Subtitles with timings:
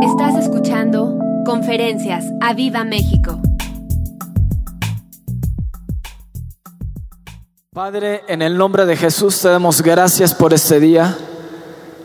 [0.00, 3.40] Estás escuchando Conferencias a Viva México.
[7.74, 11.18] Padre, en el nombre de Jesús te damos gracias por este día.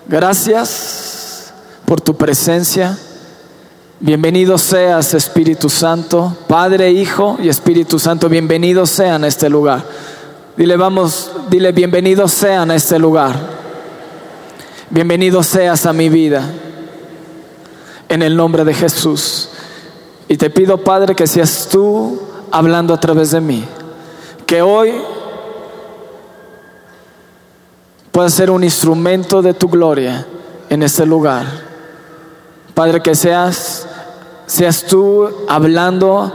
[0.08, 1.54] Gracias
[1.86, 2.98] por tu presencia.
[4.00, 9.86] Bienvenido seas, Espíritu Santo, Padre, Hijo y Espíritu Santo, bienvenidos sean a este lugar.
[10.58, 13.36] Dile, vamos, dile, bienvenidos sean a este lugar.
[14.90, 16.44] Bienvenido seas a mi vida.
[18.14, 19.50] En el nombre de Jesús.
[20.28, 23.66] Y te pido, Padre, que seas tú hablando a través de mí.
[24.46, 24.94] Que hoy
[28.12, 30.28] pueda ser un instrumento de tu gloria
[30.70, 31.48] en este lugar.
[32.76, 33.88] Padre, que seas,
[34.46, 36.32] seas tú hablando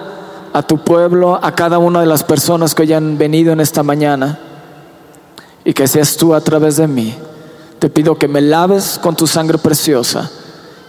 [0.52, 4.40] a tu pueblo, a cada una de las personas que hayan venido en esta mañana,
[5.64, 7.14] y que seas tú a través de mí.
[7.78, 10.28] Te pido que me laves con tu sangre preciosa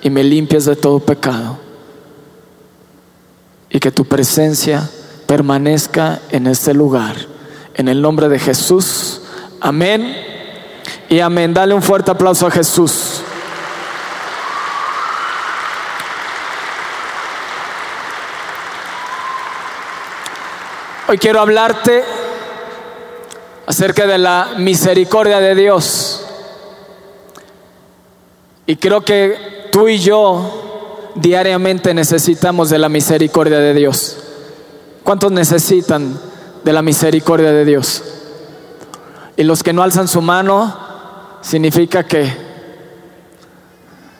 [0.01, 1.59] y me limpies de todo pecado.
[3.69, 4.89] Y que tu presencia
[5.27, 7.15] permanezca en este lugar.
[7.75, 9.21] En el nombre de Jesús.
[9.61, 10.15] Amén.
[11.07, 11.53] Y amén.
[11.53, 13.21] Dale un fuerte aplauso a Jesús.
[21.07, 22.03] Hoy quiero hablarte
[23.65, 26.23] acerca de la misericordia de Dios.
[28.67, 34.17] Y creo que tú y yo diariamente necesitamos de la misericordia de Dios.
[35.03, 36.19] ¿Cuántos necesitan
[36.63, 38.03] de la misericordia de Dios?
[39.37, 40.75] Y los que no alzan su mano,
[41.41, 42.31] significa que,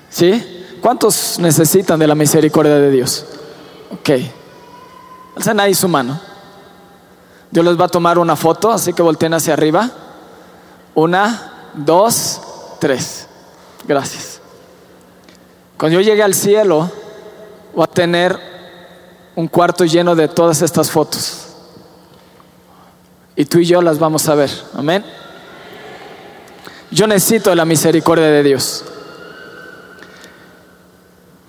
[0.09, 0.77] ¿sí?
[0.81, 3.25] ¿Cuántos necesitan de la misericordia de Dios?
[3.91, 4.09] Ok.
[5.35, 6.19] Alzan ahí su mano.
[7.51, 9.89] Dios les va a tomar una foto, así que volteen hacia arriba.
[10.95, 12.41] Una, dos,
[12.79, 13.27] tres.
[13.85, 14.38] Gracias.
[15.79, 16.91] Cuando yo llegue al cielo,
[17.73, 18.37] voy a tener
[19.37, 21.45] un cuarto lleno de todas estas fotos.
[23.33, 24.51] Y tú y yo las vamos a ver.
[24.73, 25.05] Amén.
[26.91, 28.83] Yo necesito la misericordia de Dios.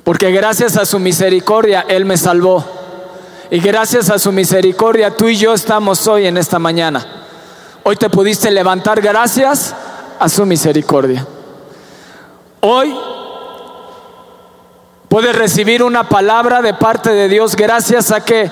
[0.04, 2.64] Porque gracias a su misericordia Él me salvó.
[3.50, 7.04] Y gracias a su misericordia tú y yo estamos hoy en esta mañana.
[7.82, 9.74] Hoy te pudiste levantar gracias
[10.20, 11.26] a su misericordia.
[12.60, 12.94] Hoy
[15.10, 18.48] puedes recibir una palabra de parte de Dios gracias a que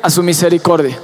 [0.00, 0.96] a su misericordia.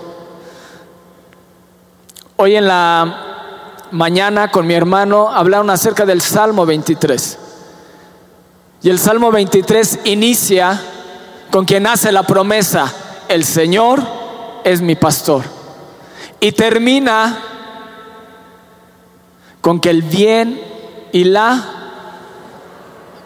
[2.36, 7.38] Hoy en la mañana con mi hermano hablaron acerca del Salmo 23.
[8.82, 10.80] Y el Salmo 23 inicia
[11.50, 12.92] con quien hace la promesa,
[13.26, 14.00] el Señor
[14.62, 15.42] es mi pastor.
[16.38, 17.36] Y termina
[19.60, 20.60] con que el bien
[21.10, 21.64] y la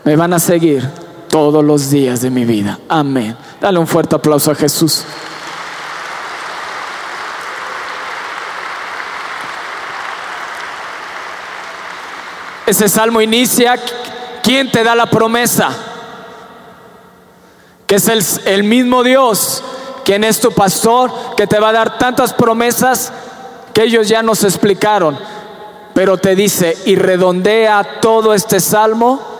[0.05, 2.78] me van a seguir todos los días de mi vida.
[2.89, 3.37] Amén.
[3.61, 5.05] Dale un fuerte aplauso a Jesús.
[12.69, 13.77] Ese salmo inicia,
[14.43, 15.71] ¿quién te da la promesa?
[17.87, 19.65] Que es el, mismo Dios,
[20.05, 23.10] quien es tu pastor, que te va a dar tantas promesas
[23.72, 25.19] que ellos ya nos explicaron.
[25.95, 29.38] Pero te dice, y redondea todo este salmo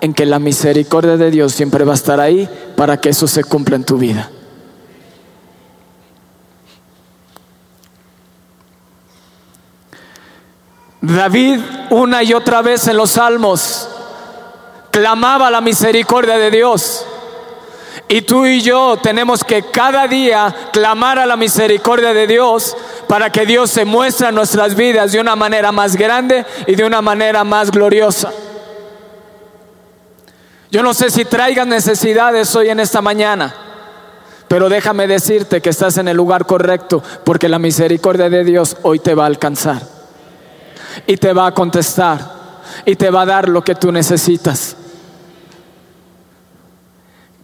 [0.00, 3.44] en que la misericordia de Dios siempre va a estar ahí para que eso se
[3.44, 4.30] cumpla en tu vida.
[11.00, 13.88] David una y otra vez en los salmos
[14.90, 17.06] clamaba la misericordia de Dios.
[18.08, 22.76] Y tú y yo tenemos que cada día clamar a la misericordia de Dios
[23.08, 26.84] para que Dios se muestre en nuestras vidas de una manera más grande y de
[26.84, 28.32] una manera más gloriosa.
[30.76, 33.54] Yo no sé si traigas necesidades hoy en esta mañana,
[34.46, 38.98] pero déjame decirte que estás en el lugar correcto porque la misericordia de Dios hoy
[38.98, 39.80] te va a alcanzar
[41.06, 42.20] y te va a contestar
[42.84, 44.76] y te va a dar lo que tú necesitas.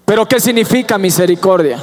[0.05, 1.83] Pero ¿qué significa misericordia?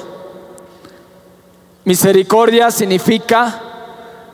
[1.83, 3.59] Misericordia significa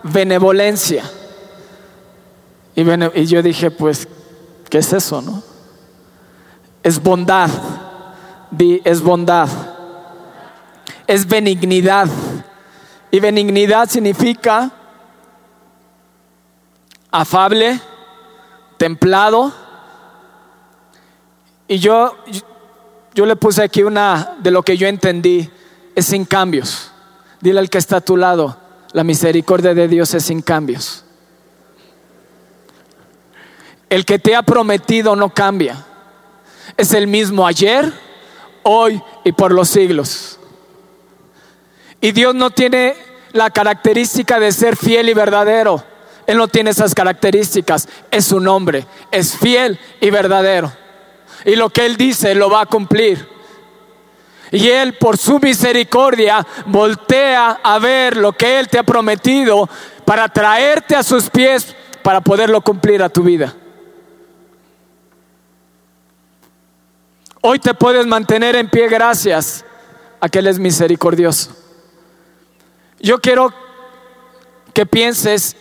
[0.03, 1.09] benevolencia.
[2.75, 4.05] Y, y yo dije, pues,
[4.69, 5.54] ¿qué es eso, no?
[6.85, 7.49] Es bondad.
[8.51, 9.49] Di, es bondad.
[11.07, 12.07] Es benignidad.
[13.09, 14.71] Y benignidad significa
[17.09, 17.79] afable,
[18.77, 19.51] templado.
[21.67, 22.15] Y yo,
[23.15, 25.49] yo le puse aquí una de lo que yo entendí,
[25.95, 26.91] es sin cambios.
[27.41, 28.59] Dile al que está a tu lado,
[28.91, 31.03] la misericordia de Dios es sin cambios.
[33.89, 35.83] El que te ha prometido no cambia.
[36.77, 37.91] Es el mismo ayer,
[38.63, 40.39] hoy y por los siglos.
[42.01, 42.95] Y Dios no tiene
[43.31, 45.83] la característica de ser fiel y verdadero.
[46.27, 47.87] Él no tiene esas características.
[48.11, 48.85] Es su nombre.
[49.11, 50.71] Es fiel y verdadero.
[51.45, 53.27] Y lo que Él dice lo va a cumplir.
[54.51, 59.69] Y Él por su misericordia voltea a ver lo que Él te ha prometido
[60.05, 63.53] para traerte a sus pies para poderlo cumplir a tu vida.
[67.47, 69.63] Hoy te puedes mantener en pie gracias
[70.19, 71.51] a que Él es misericordioso.
[72.99, 73.53] Yo quiero
[74.73, 75.55] que pienses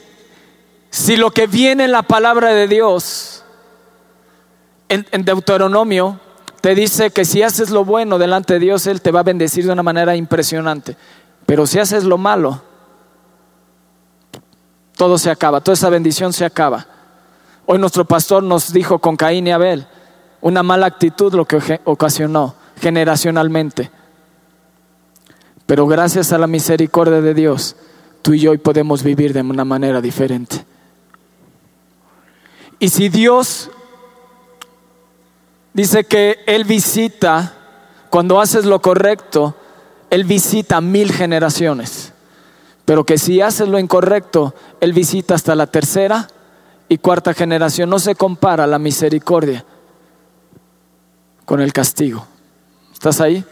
[0.88, 3.44] si lo que viene en la palabra de Dios,
[4.88, 6.18] en, en, Deuteronomio,
[6.62, 9.66] te dice que si haces lo bueno delante de Dios, Él te va a bendecir
[9.66, 10.96] de una manera impresionante.
[11.44, 12.62] Pero si haces lo malo,
[14.96, 16.86] todo se acaba, toda esa bendición se acaba.
[17.66, 19.86] Hoy nuestro pastor nos dijo con Caín y Abel,
[20.44, 23.90] una mala actitud lo que ocasionó generacionalmente.
[25.64, 27.76] Pero gracias a la misericordia de Dios,
[28.20, 30.66] tú y yo hoy podemos vivir de una manera diferente.
[32.78, 33.70] Y si Dios
[35.72, 37.54] dice que Él visita,
[38.10, 39.54] cuando haces lo correcto,
[40.10, 42.12] Él visita mil generaciones.
[42.84, 46.28] Pero que si haces lo incorrecto, Él visita hasta la tercera
[46.90, 47.88] y cuarta generación.
[47.88, 49.64] No se compara la misericordia
[51.44, 52.26] con el castigo.
[52.92, 53.44] ¿Estás ahí?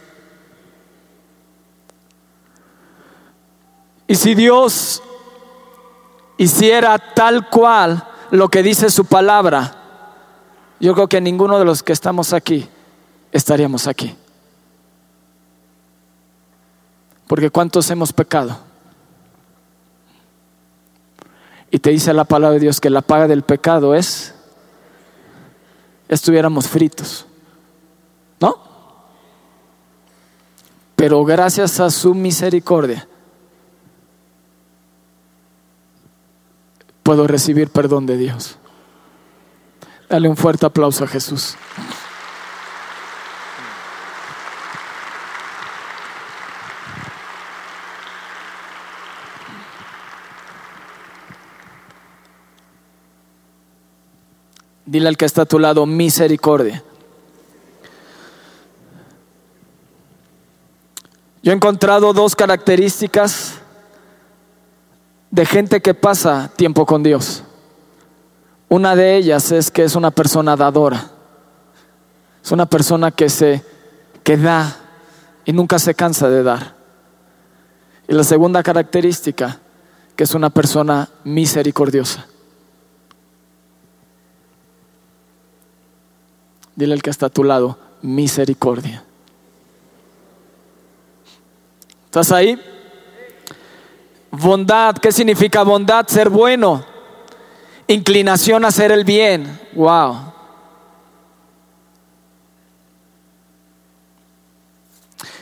[4.07, 5.01] Y si Dios
[6.37, 9.75] hiciera tal cual lo que dice su palabra,
[10.79, 12.67] yo creo que ninguno de los que estamos aquí
[13.31, 14.15] estaríamos aquí.
[17.27, 18.57] Porque ¿cuántos hemos pecado?
[21.71, 24.35] Y te dice la palabra de Dios que la paga del pecado es,
[26.07, 27.25] estuviéramos fritos.
[31.03, 33.09] Pero gracias a su misericordia
[37.03, 38.57] puedo recibir perdón de Dios.
[40.09, 41.57] Dale un fuerte aplauso a Jesús.
[54.85, 56.81] Dile al que está a tu lado, misericordia.
[61.43, 63.55] Yo he encontrado dos características
[65.29, 67.43] de gente que pasa tiempo con Dios.
[68.69, 71.11] Una de ellas es que es una persona dadora.
[72.41, 73.61] Es una persona que se
[74.23, 74.77] que da
[75.43, 76.75] y nunca se cansa de dar.
[78.07, 79.59] Y la segunda característica,
[80.15, 82.25] que es una persona misericordiosa.
[86.73, 89.03] Dile al que está a tu lado, misericordia.
[92.13, 92.61] ¿Estás ahí?
[94.29, 96.05] Bondad, ¿qué significa bondad?
[96.05, 96.85] Ser bueno.
[97.87, 99.59] Inclinación a hacer el bien.
[99.73, 100.31] Wow.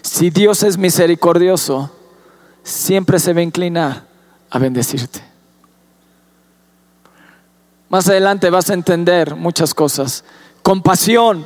[0.01, 1.91] Si Dios es misericordioso,
[2.63, 4.05] siempre se va a inclinar
[4.49, 5.21] a bendecirte.
[7.89, 10.23] Más adelante vas a entender muchas cosas.
[10.63, 11.45] Compasión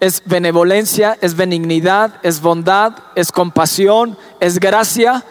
[0.00, 5.24] es benevolencia, es benignidad, es bondad, es compasión, es gracia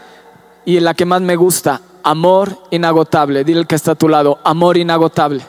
[0.64, 3.44] y la que más me gusta, amor inagotable.
[3.44, 5.44] Dile el que está a tu lado, amor inagotable.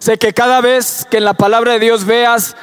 [0.00, 2.56] Sé que cada vez que en la palabra de Dios veas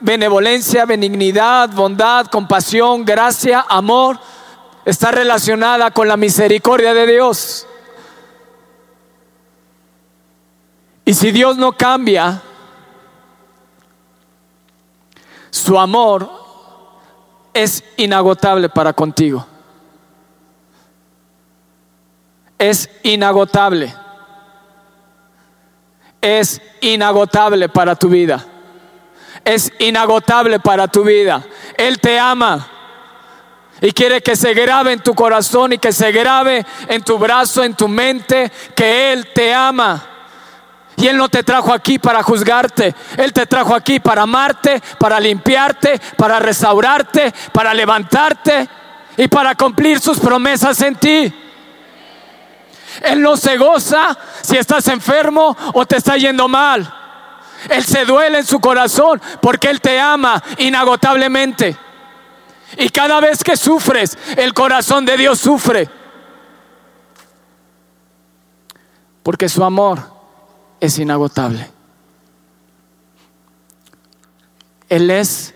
[0.00, 4.18] benevolencia, benignidad, bondad, compasión, gracia, amor,
[4.84, 7.68] está relacionada con la misericordia de Dios.
[11.04, 12.42] Y si Dios no cambia,
[15.54, 16.28] su amor
[17.52, 19.46] es inagotable para contigo.
[22.58, 23.94] Es inagotable.
[26.20, 28.44] Es inagotable para tu vida.
[29.44, 31.44] Es inagotable para tu vida.
[31.78, 32.66] Él te ama.
[33.80, 37.62] Y quiere que se grabe en tu corazón y que se grabe en tu brazo,
[37.62, 40.13] en tu mente, que Él te ama.
[40.96, 45.18] Y Él no te trajo aquí para juzgarte, Él te trajo aquí para amarte, para
[45.18, 48.68] limpiarte, para restaurarte, para levantarte
[49.16, 51.34] y para cumplir sus promesas en ti.
[53.02, 56.92] Él no se goza si estás enfermo o te está yendo mal.
[57.68, 61.76] Él se duele en su corazón porque Él te ama inagotablemente.
[62.76, 65.88] Y cada vez que sufres, el corazón de Dios sufre.
[69.22, 70.13] Porque su amor
[70.84, 71.70] es inagotable.
[74.90, 75.54] Él es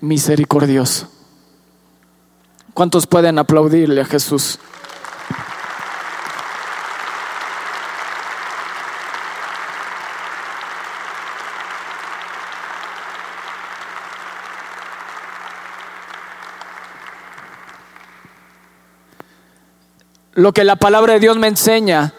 [0.00, 1.10] misericordioso.
[2.72, 4.60] ¿Cuántos pueden aplaudirle a Jesús?
[20.34, 22.14] Lo que la palabra de Dios me enseña,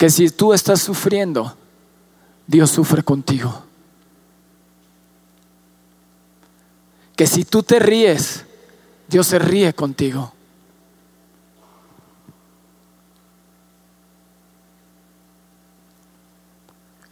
[0.00, 1.54] que si tú estás sufriendo,
[2.46, 3.62] Dios sufre contigo.
[7.14, 8.46] Que si tú te ríes,
[9.08, 10.32] Dios se ríe contigo.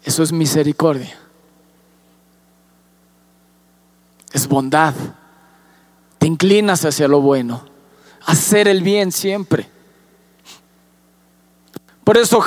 [0.03, 1.15] Eso es misericordia.
[4.33, 4.95] Es bondad.
[6.17, 7.67] Te inclinas hacia lo bueno.
[8.25, 9.69] Hacer el bien siempre.
[12.03, 12.43] Por eso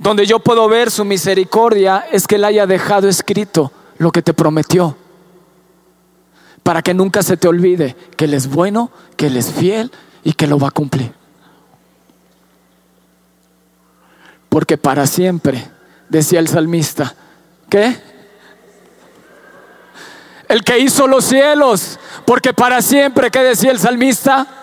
[0.00, 4.32] donde yo puedo ver su misericordia es que Él haya dejado escrito lo que te
[4.32, 4.96] prometió.
[6.62, 9.92] Para que nunca se te olvide que Él es bueno, que Él es fiel
[10.24, 11.12] y que lo va a cumplir.
[14.48, 15.70] Porque para siempre,
[16.08, 17.14] decía el salmista,
[17.68, 18.00] ¿qué?
[20.48, 24.59] El que hizo los cielos, porque para siempre, ¿qué decía el salmista?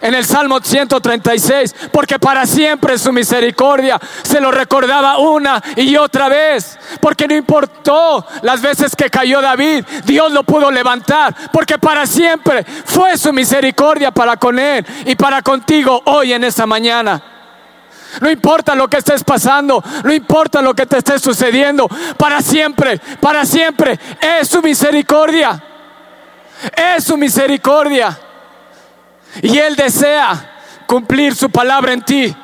[0.00, 6.28] En el Salmo 136, porque para siempre su misericordia se lo recordaba una y otra
[6.28, 12.06] vez, porque no importó las veces que cayó David, Dios lo pudo levantar, porque para
[12.06, 17.22] siempre fue su misericordia para con él y para contigo hoy en esta mañana.
[18.20, 22.98] No importa lo que estés pasando, no importa lo que te esté sucediendo, para siempre,
[23.20, 25.62] para siempre es su misericordia.
[26.74, 28.18] Es su misericordia.
[29.42, 30.52] Y Él desea
[30.86, 32.36] cumplir su palabra en ti.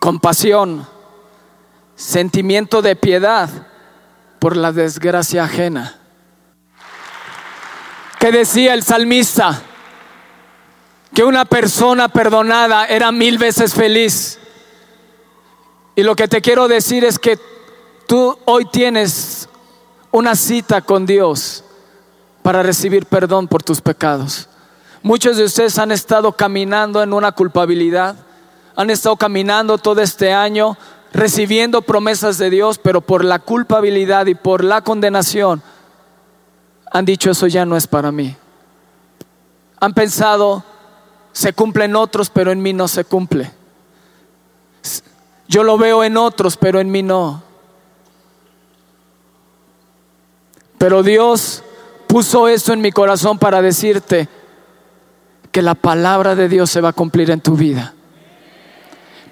[0.00, 0.86] Compasión,
[1.94, 3.48] sentimiento de piedad
[4.38, 5.98] por la desgracia ajena.
[8.18, 9.62] ¿Qué decía el salmista?
[11.14, 14.38] Que una persona perdonada era mil veces feliz.
[15.94, 17.38] Y lo que te quiero decir es que
[18.08, 19.48] tú hoy tienes
[20.10, 21.64] una cita con Dios
[22.42, 24.48] para recibir perdón por tus pecados.
[25.02, 28.16] Muchos de ustedes han estado caminando en una culpabilidad,
[28.76, 30.76] han estado caminando todo este año
[31.12, 35.62] recibiendo promesas de Dios, pero por la culpabilidad y por la condenación
[36.90, 38.36] han dicho eso ya no es para mí.
[39.80, 40.62] Han pensado,
[41.32, 43.50] se cumple en otros, pero en mí no se cumple.
[45.48, 47.42] Yo lo veo en otros, pero en mí no.
[50.78, 51.62] Pero Dios
[52.12, 54.28] puso eso en mi corazón para decirte
[55.50, 57.94] que la palabra de Dios se va a cumplir en tu vida.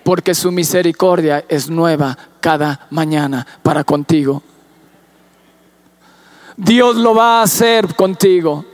[0.02, 4.42] Porque su misericordia es nueva cada mañana para contigo.
[6.56, 8.64] Dios lo va a hacer contigo.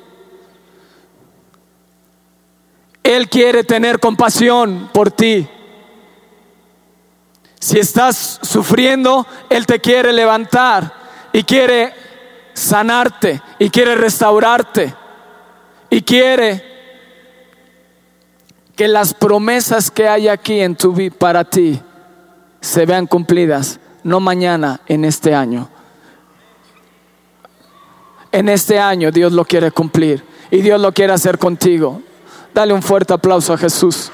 [3.03, 5.49] Él quiere tener compasión por ti.
[7.59, 10.95] Si estás sufriendo, Él te quiere levantar
[11.33, 12.06] y quiere
[12.57, 14.95] sanarte y quiere restaurarte
[15.91, 16.65] y quiere
[18.75, 21.81] que las promesas que hay aquí en tu vida para ti
[22.61, 25.69] se vean cumplidas, no mañana, en este año.
[28.33, 32.03] En este año Dios lo quiere cumplir y Dios lo quiere hacer contigo.
[32.55, 34.11] Dale un fuerte aplauso a Jesús.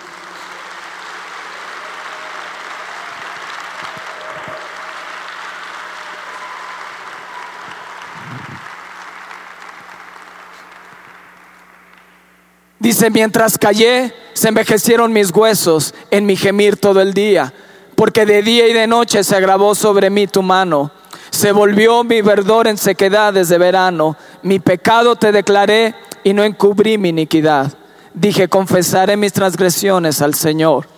[12.82, 17.54] Dice, mientras callé, se envejecieron mis huesos en mi gemir todo el día,
[17.94, 20.90] porque de día y de noche se agravó sobre mí tu mano.
[21.30, 24.16] Se volvió mi verdor en sequedad desde verano.
[24.42, 27.72] Mi pecado te declaré y no encubrí mi iniquidad.
[28.14, 30.88] Dije, confesaré mis transgresiones al Señor,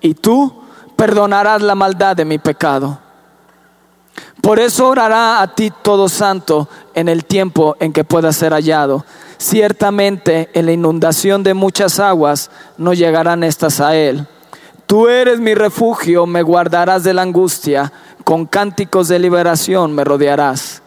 [0.00, 0.62] y tú
[0.96, 2.98] perdonarás la maldad de mi pecado.
[4.40, 9.04] Por eso orará a ti todo santo en el tiempo en que pueda ser hallado.
[9.38, 14.26] Ciertamente en la inundación de muchas aguas no llegarán estas a él.
[14.86, 17.92] Tú eres mi refugio, me guardarás de la angustia,
[18.22, 20.82] con cánticos de liberación me rodearás.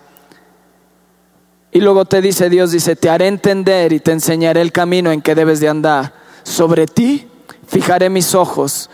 [1.72, 5.22] Y luego te dice Dios, dice, te haré entender y te enseñaré el camino en
[5.22, 6.14] que debes de andar.
[6.44, 7.28] Sobre ti
[7.68, 8.90] fijaré mis ojos.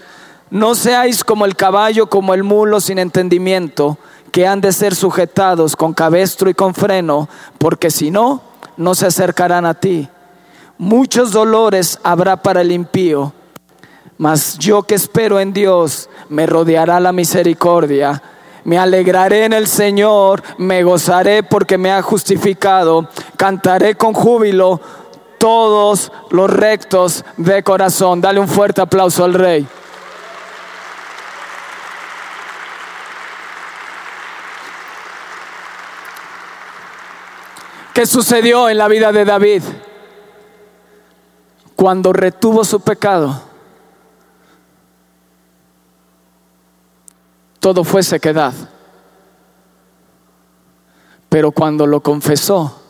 [0.50, 3.98] No seáis como el caballo, como el mulo sin entendimiento,
[4.34, 8.42] que han de ser sujetados con cabestro y con freno, porque si no,
[8.78, 10.10] no se acercarán a ti.
[10.80, 13.32] Muchos dolores habrá para el impío,
[14.18, 18.22] Mas yo que espero en Dios, me rodeará la misericordia.
[18.63, 24.80] Me alegraré en el Señor, me gozaré porque me ha justificado, cantaré con júbilo
[25.38, 28.22] todos los rectos de corazón.
[28.22, 29.68] Dale un fuerte aplauso al Rey.
[37.93, 39.62] ¿Qué sucedió en la vida de David?
[41.75, 43.39] Cuando retuvo su pecado,
[47.59, 48.53] todo fue sequedad.
[51.29, 52.81] Pero cuando lo confesó,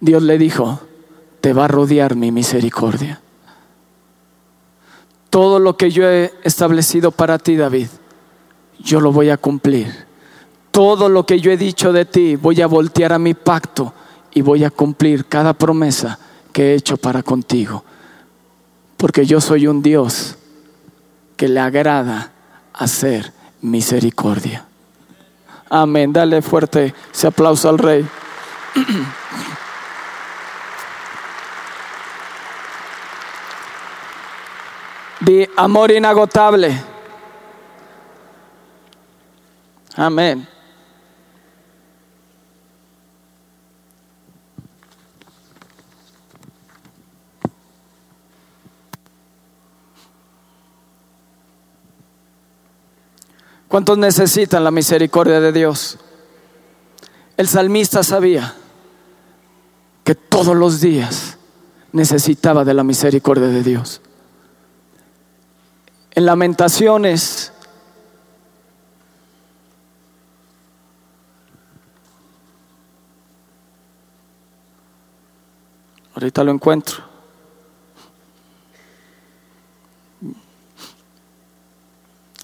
[0.00, 0.80] Dios le dijo,
[1.42, 3.20] te va a rodear mi misericordia.
[5.28, 7.88] Todo lo que yo he establecido para ti, David,
[8.78, 10.03] yo lo voy a cumplir
[10.74, 13.94] todo lo que yo he dicho de ti, voy a voltear a mi pacto
[14.32, 16.18] y voy a cumplir cada promesa
[16.52, 17.84] que he hecho para contigo.
[18.96, 20.34] Porque yo soy un Dios
[21.36, 22.32] que le agrada
[22.72, 24.64] hacer misericordia.
[25.70, 26.12] Amén.
[26.12, 28.04] Dale fuerte ese aplauso al rey.
[35.56, 36.82] Amor inagotable.
[39.94, 40.48] Amén.
[53.74, 55.98] ¿Cuántos necesitan la misericordia de Dios?
[57.36, 58.54] El salmista sabía
[60.04, 61.38] que todos los días
[61.90, 64.00] necesitaba de la misericordia de Dios.
[66.12, 67.52] En lamentaciones,
[76.14, 77.13] ahorita lo encuentro.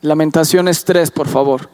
[0.02, 1.68] Lamentaciones 3, por favor.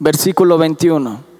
[0.00, 1.32] Versículo 21.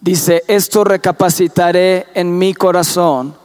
[0.00, 3.36] Dice, esto recapacitaré en mi corazón,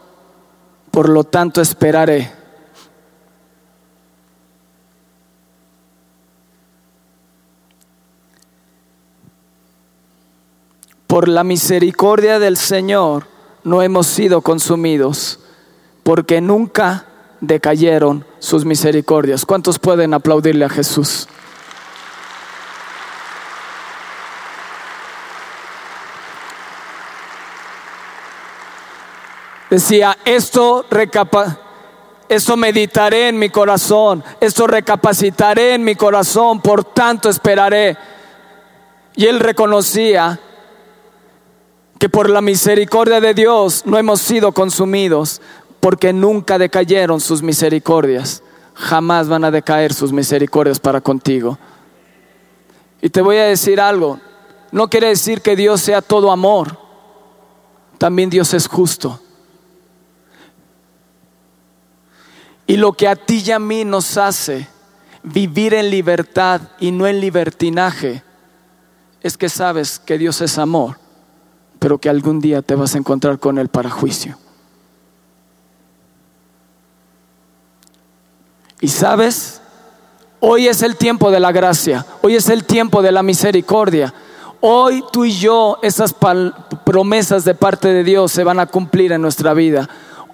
[0.89, 2.36] por lo tanto esperaré.
[11.07, 13.27] Por la misericordia del Señor
[13.63, 15.39] no hemos sido consumidos,
[16.03, 17.05] porque nunca
[17.41, 19.45] decayeron sus misericordias.
[19.45, 21.27] ¿Cuántos pueden aplaudirle a Jesús?
[29.69, 30.85] Decía, esto
[32.55, 37.97] meditaré en mi corazón, esto recapacitaré en mi corazón, por tanto esperaré.
[39.15, 40.39] Y él reconocía
[41.99, 45.41] que por la misericordia de Dios no hemos sido consumidos,
[45.79, 48.43] porque nunca decayeron sus misericordias.
[48.75, 51.57] Jamás van a decaer sus misericordias para contigo.
[53.01, 54.19] Y te voy a decir algo,
[54.71, 56.77] no quiere decir que Dios sea todo amor,
[57.97, 59.19] también Dios es justo.
[62.67, 64.67] Y lo que a ti y a mí nos hace
[65.23, 68.23] vivir en libertad y no en libertinaje
[69.21, 70.97] es que sabes que Dios es amor
[71.79, 74.37] pero que algún día te vas a encontrar con Él para juicio.
[78.79, 79.61] Y sabes,
[80.39, 84.13] hoy es el tiempo de la gracia, hoy es el tiempo de la misericordia.
[84.59, 86.15] Hoy tú y yo, esas
[86.83, 89.87] promesas de parte de Dios se van a cumplir en nuestra vida.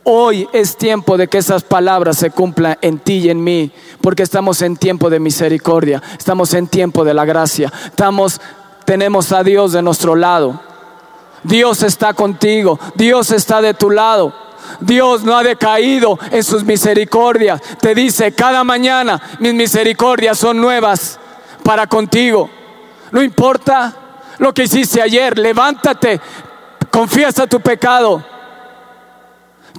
[0.06, 4.24] Hoy es tiempo de que esas palabras se cumplan en ti y en mí, porque
[4.24, 8.42] estamos en tiempo de misericordia, estamos en tiempo de la gracia, estamos,
[8.84, 10.60] tenemos a Dios de nuestro lado.
[11.44, 14.34] Dios está contigo, Dios está de tu lado.
[14.80, 17.62] Dios no ha decaído en sus misericordias.
[17.80, 21.20] Te dice, cada mañana mis misericordias son nuevas
[21.64, 22.50] para contigo.
[23.12, 23.96] No importa
[24.40, 26.20] lo que hiciste ayer, levántate,
[26.90, 28.24] confiesa tu pecado,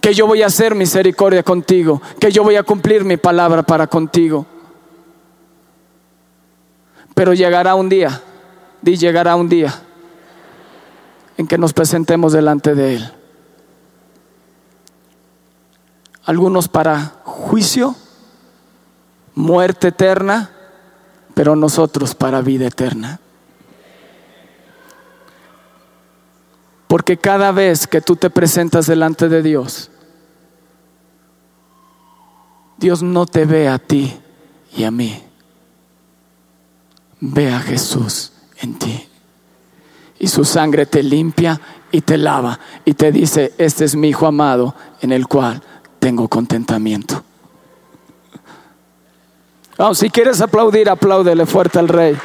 [0.00, 3.86] que yo voy a hacer misericordia contigo, que yo voy a cumplir mi palabra para
[3.86, 4.46] contigo.
[7.14, 8.20] Pero llegará un día,
[8.82, 9.74] di llegará un día
[11.36, 13.12] en que nos presentemos delante de Él.
[16.24, 17.94] Algunos para juicio,
[19.34, 20.50] muerte eterna,
[21.34, 23.20] pero nosotros para vida eterna.
[26.86, 29.90] Porque cada vez que tú te presentas delante de Dios,
[32.78, 34.16] Dios no te ve a ti
[34.76, 35.22] y a mí.
[37.20, 39.08] Ve a Jesús en ti.
[40.18, 44.26] Y su sangre te limpia y te lava y te dice, este es mi Hijo
[44.26, 45.62] amado en el cual
[45.98, 47.22] tengo contentamiento.
[49.76, 52.16] Oh, si quieres aplaudir, apláudele fuerte al rey.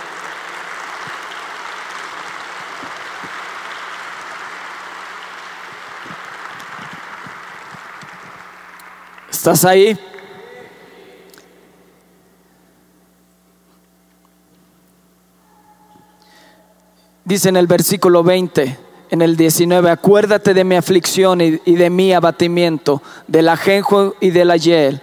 [9.31, 9.97] ¿Estás ahí?
[17.29, 18.75] Dice en el versículo 20,
[19.11, 24.49] en el 19, acuérdate de mi aflicción y, de mi abatimiento, del ajenjo y del
[24.49, 24.99] ayel.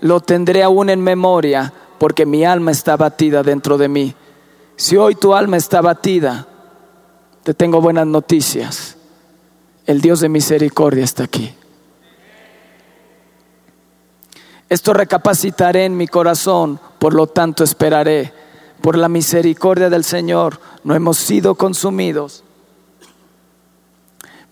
[0.00, 4.12] Lo tendré aún en memoria, porque mi alma está batida dentro de mí.
[4.74, 6.48] Si hoy tu alma está batida,
[7.44, 8.96] te tengo buenas noticias.
[9.86, 11.54] El Dios de misericordia está aquí.
[14.68, 18.32] Esto recapacitaré en mi corazón, por lo tanto esperaré.
[18.80, 22.44] Por la misericordia del Señor no hemos sido consumidos,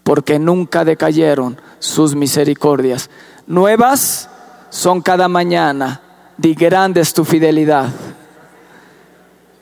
[0.03, 3.11] porque nunca decayeron sus misericordias.
[3.47, 4.29] Nuevas
[4.71, 6.01] son cada mañana,
[6.37, 7.89] di grande es tu fidelidad.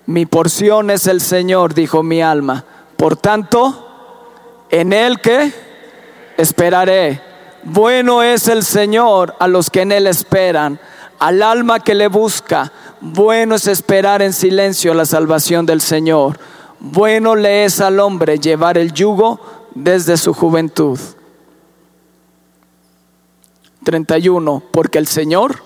[0.06, 2.64] Mi porción es el Señor, dijo mi alma.
[2.96, 5.52] Por tanto, en Él que
[6.36, 10.78] esperaré bueno es el Señor a los que en Él esperan,
[11.24, 12.70] al alma que le busca.
[13.00, 16.38] Bueno es esperar en silencio la salvación del Señor.
[16.80, 19.40] Bueno le es al hombre llevar el yugo
[19.74, 21.00] desde su juventud.
[23.84, 24.62] 31.
[24.70, 25.62] Porque el Señor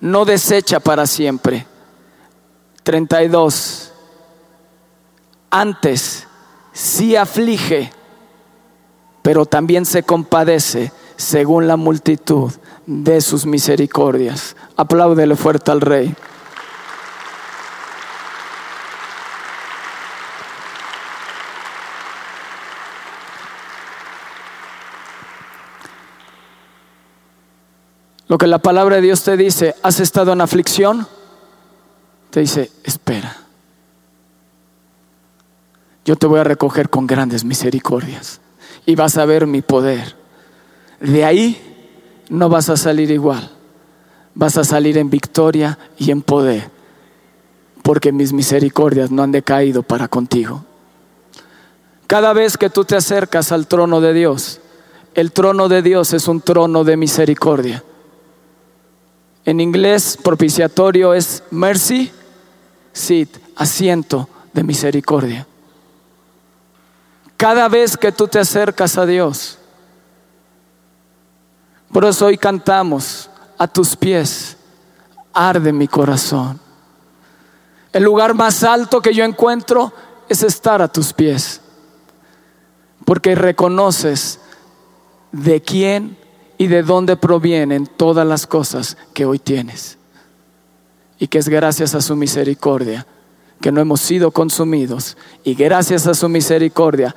[0.00, 1.66] no desecha para siempre.
[2.82, 3.92] 32.
[5.50, 6.26] Antes
[6.72, 7.92] sí aflige,
[9.20, 12.54] pero también se compadece según la multitud
[12.86, 14.56] de sus misericordias.
[14.76, 16.14] Apláudele fuerte al Rey.
[28.28, 31.06] Lo que la palabra de Dios te dice, has estado en aflicción,
[32.30, 33.36] te dice, espera.
[36.06, 38.40] Yo te voy a recoger con grandes misericordias
[38.86, 40.16] y vas a ver mi poder
[41.02, 41.71] de ahí
[42.28, 43.50] no vas a salir igual.
[44.34, 46.70] Vas a salir en victoria y en poder,
[47.82, 50.64] porque mis misericordias no han decaído para contigo.
[52.06, 54.60] Cada vez que tú te acercas al trono de Dios,
[55.14, 57.84] el trono de Dios es un trono de misericordia.
[59.44, 62.10] En inglés, propiciatorio es mercy
[62.92, 65.46] seat, asiento de misericordia.
[67.36, 69.58] Cada vez que tú te acercas a Dios,
[71.92, 73.28] por eso hoy cantamos,
[73.58, 74.56] a tus pies
[75.32, 76.58] arde mi corazón.
[77.92, 79.92] El lugar más alto que yo encuentro
[80.28, 81.60] es estar a tus pies,
[83.04, 84.40] porque reconoces
[85.30, 86.16] de quién
[86.58, 89.98] y de dónde provienen todas las cosas que hoy tienes.
[91.18, 93.06] Y que es gracias a su misericordia
[93.60, 95.16] que no hemos sido consumidos.
[95.44, 97.14] Y gracias a su misericordia,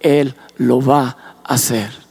[0.00, 2.07] Él lo va a hacer.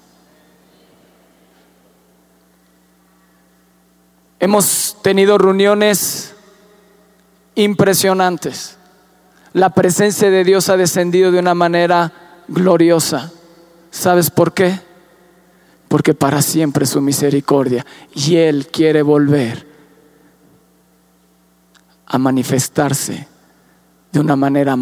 [4.39, 6.35] Hemos tenido reuniones
[7.55, 8.77] impresionantes.
[9.53, 12.13] La presencia de Dios ha descendido de una manera
[12.47, 13.31] gloriosa.
[13.89, 14.79] ¿Sabes por qué?
[15.87, 19.65] Porque para siempre su misericordia y Él quiere volver
[22.05, 23.27] a manifestarse
[24.11, 24.77] de una manera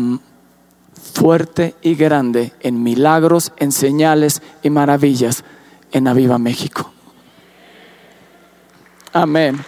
[1.13, 5.43] fuerte y grande en milagros, en señales y maravillas
[5.91, 6.94] en Aviva México.
[9.15, 9.63] Amén.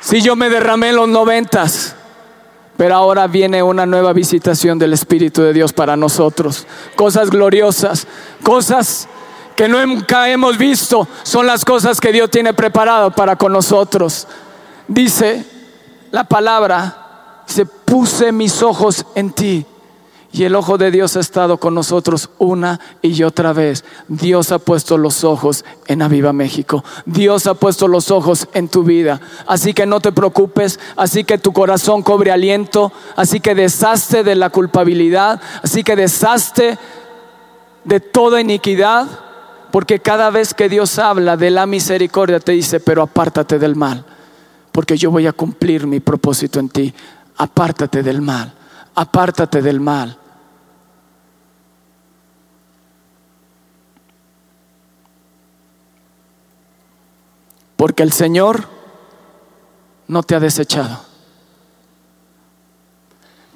[0.00, 1.94] Si yo me derramé en los noventas,
[2.76, 6.66] pero ahora viene una nueva visitación del Espíritu de Dios para nosotros.
[6.96, 8.08] Cosas gloriosas,
[8.42, 9.08] cosas
[9.54, 14.26] que nunca hemos visto, son las cosas que Dios tiene preparado para con nosotros.
[14.88, 15.46] Dice
[16.10, 19.64] la palabra, se puse mis ojos en ti
[20.32, 23.84] y el ojo de Dios ha estado con nosotros una y otra vez.
[24.08, 26.84] Dios ha puesto los ojos en Aviva México.
[27.04, 29.20] Dios ha puesto los ojos en tu vida.
[29.46, 34.34] Así que no te preocupes, así que tu corazón cobre aliento, así que deshazte de
[34.36, 36.78] la culpabilidad, así que deshazte
[37.84, 39.08] de toda iniquidad,
[39.72, 44.04] porque cada vez que Dios habla de la misericordia te dice, pero apártate del mal
[44.72, 46.94] porque yo voy a cumplir mi propósito en ti.
[47.36, 48.52] Apártate del mal,
[48.94, 50.19] apártate del mal.
[57.80, 58.64] Porque el Señor
[60.06, 61.00] no te ha desechado.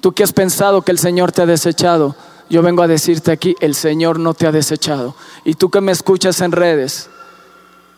[0.01, 2.15] Tú que has pensado que el Señor te ha desechado,
[2.49, 5.15] yo vengo a decirte aquí, el Señor no te ha desechado.
[5.43, 7.07] Y tú que me escuchas en redes,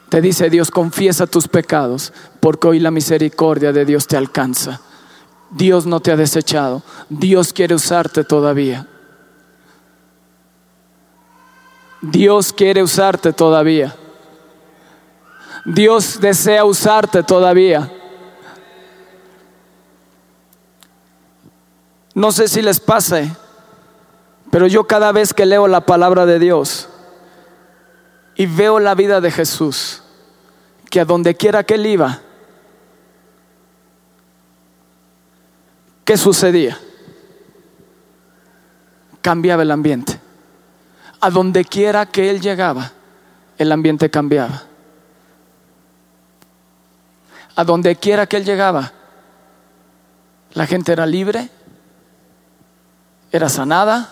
[0.10, 2.12] te dice Dios, confiesa tus pecados,
[2.42, 4.82] porque hoy la misericordia de Dios te alcanza.
[5.50, 8.86] Dios no te ha desechado, Dios quiere usarte todavía.
[12.02, 13.96] Dios quiere usarte todavía.
[15.67, 17.91] Dios desea usarte todavía.
[22.13, 23.30] No sé si les pase,
[24.49, 26.88] pero yo cada vez que leo la palabra de Dios
[28.36, 30.03] y veo la vida de Jesús,
[30.89, 32.21] que a donde quiera que él iba,
[36.06, 36.80] ¿qué sucedía?
[39.21, 40.17] Cambiaba el ambiente.
[41.19, 42.93] A donde quiera que él llegaba,
[43.58, 44.66] el ambiente cambiaba.
[47.58, 48.93] A donde quiera que él llegaba,
[50.54, 51.50] la gente era libre,
[53.32, 54.10] era sanada,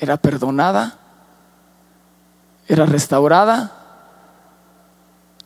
[0.00, 0.96] era perdonada,
[2.66, 3.72] era restaurada,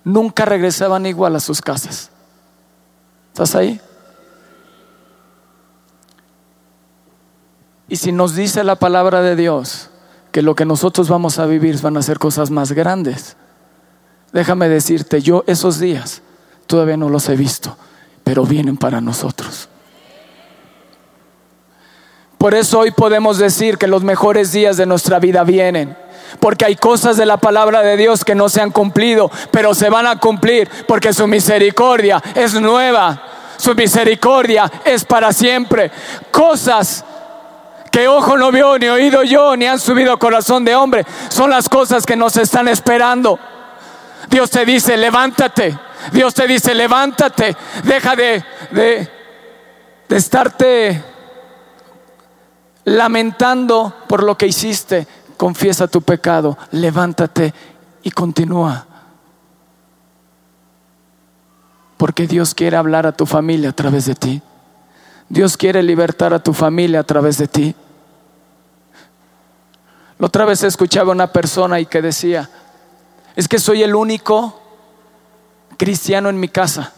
[0.05, 2.11] nunca regresaban igual a sus casas.
[3.33, 3.81] ¿Estás ahí?
[7.89, 9.91] Y si nos dice la palabra de Dios
[10.31, 13.37] que lo que nosotros vamos a vivir van a ser cosas más grandes,
[14.35, 16.21] déjame decirte, yo esos días
[16.67, 17.75] todavía no los he visto,
[18.23, 19.71] pero vienen para nosotros.
[22.37, 25.97] Por eso hoy podemos decir que los mejores días de nuestra vida vienen.
[26.41, 29.89] Porque hay cosas de la palabra de Dios que no se han cumplido, pero se
[29.89, 33.23] van a cumplir porque su misericordia es nueva.
[33.57, 35.91] Su misericordia es para siempre.
[36.33, 37.05] Cosas
[37.91, 41.69] que ojo no vio, ni oído yo, ni han subido corazón de hombre, son las
[41.69, 43.39] cosas que nos están esperando.
[44.35, 45.79] Dios te dice, levántate.
[46.11, 47.57] Dios te dice, levántate.
[47.85, 49.09] Deja de, de,
[50.09, 51.05] de estarte
[52.83, 57.55] lamentando por lo que hiciste, confiesa tu pecado, levántate
[58.03, 58.85] y continúa.
[61.97, 64.43] Porque Dios quiere hablar a tu familia a través de ti.
[65.29, 67.77] Dios quiere libertar a tu familia a través de ti.
[70.19, 72.51] La otra vez escuchaba una persona y que decía,
[73.37, 74.61] es que soy el único
[75.77, 76.93] cristiano en mi casa.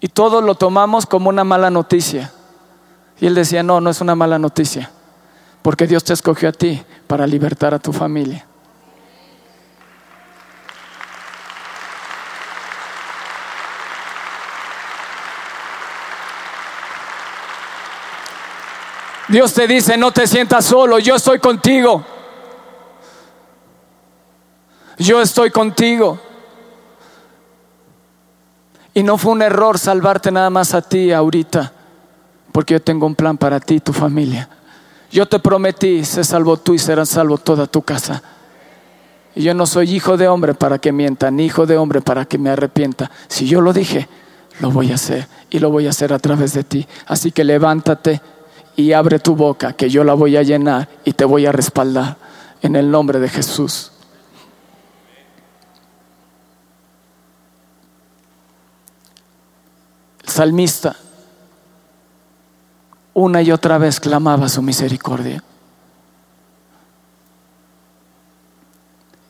[0.00, 2.32] Y todos lo tomamos como una mala noticia.
[3.20, 4.90] Y él decía, no, no es una mala noticia,
[5.62, 8.46] porque Dios te escogió a ti para libertar a tu familia.
[19.28, 22.04] Dios te dice, no te sientas solo, yo estoy contigo.
[25.04, 26.18] Yo estoy contigo.
[28.94, 31.72] Y no fue un error salvarte nada más a ti ahorita
[32.52, 34.48] porque yo tengo un plan para ti y tu familia.
[35.10, 38.22] Yo te prometí, se salvo tú y serás salvo toda tu casa.
[39.34, 42.24] Y yo no soy hijo de hombre para que mienta, ni hijo de hombre para
[42.24, 43.10] que me arrepienta.
[43.26, 44.08] Si yo lo dije,
[44.60, 46.86] lo voy a hacer y lo voy a hacer a través de ti.
[47.06, 48.22] Así que levántate
[48.76, 52.16] y abre tu boca, que yo la voy a llenar y te voy a respaldar
[52.62, 53.90] en el nombre de Jesús.
[60.34, 60.96] Salmista
[63.14, 65.44] una y otra vez clamaba su misericordia.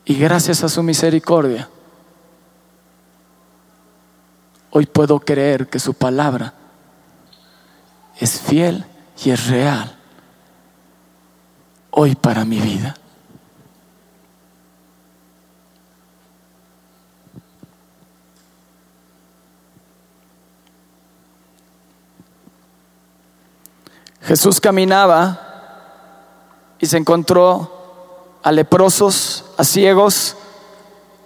[0.07, 1.69] Y gracias a su misericordia,
[4.71, 6.55] hoy puedo creer que su palabra
[8.19, 8.87] es fiel
[9.23, 9.95] y es real.
[11.91, 12.95] Hoy para mi vida.
[24.27, 25.39] Jesús caminaba
[26.79, 30.37] y se encontró a leprosos, a ciegos,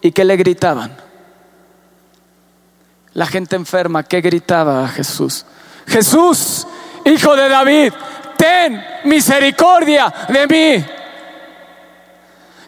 [0.01, 0.97] y que le gritaban.
[3.15, 5.45] La gente enferma, ¿qué gritaba a Jesús?
[5.87, 6.67] Jesús,
[7.05, 7.93] hijo de David,
[8.37, 10.87] ten misericordia de mí.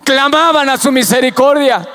[0.04, 1.86] Clamaban a su misericordia.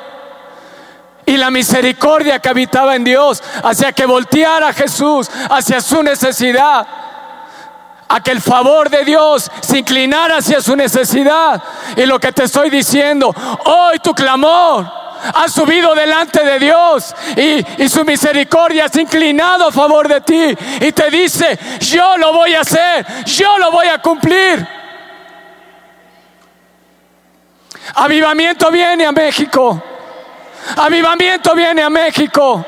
[1.26, 7.04] Y la misericordia que habitaba en Dios hacía que volteara a Jesús hacia su necesidad
[8.07, 11.61] a que el favor de Dios se inclinara hacia su necesidad.
[11.95, 13.33] Y lo que te estoy diciendo,
[13.65, 14.85] hoy tu clamor
[15.33, 20.55] has subido delante de Dios y, y, su misericordia es inclinado a favor de ti
[20.81, 24.67] y te dice, yo lo voy a hacer, yo lo voy a cumplir.
[27.95, 29.81] Avivamiento viene a México.
[30.75, 32.65] Avivamiento viene a México.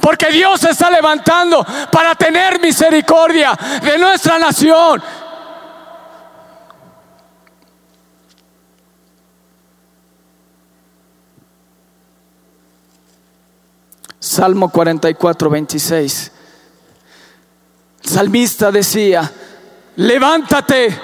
[0.00, 5.02] Porque Dios se está levantando para tener misericordia de nuestra nación.
[14.20, 16.32] Salmo 44, 26.
[18.02, 19.30] salmista decía,
[19.96, 20.96] levántate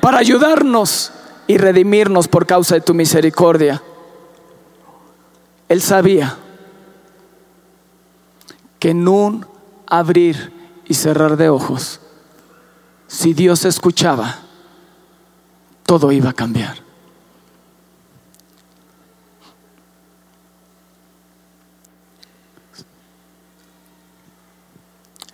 [0.00, 1.12] para ayudarnos
[1.46, 3.82] y redimirnos por causa de tu misericordia.
[5.68, 6.36] Él sabía
[8.84, 9.46] que en un
[9.86, 10.52] abrir
[10.84, 12.00] y cerrar de ojos,
[13.06, 14.40] si Dios escuchaba,
[15.84, 16.76] todo iba a cambiar.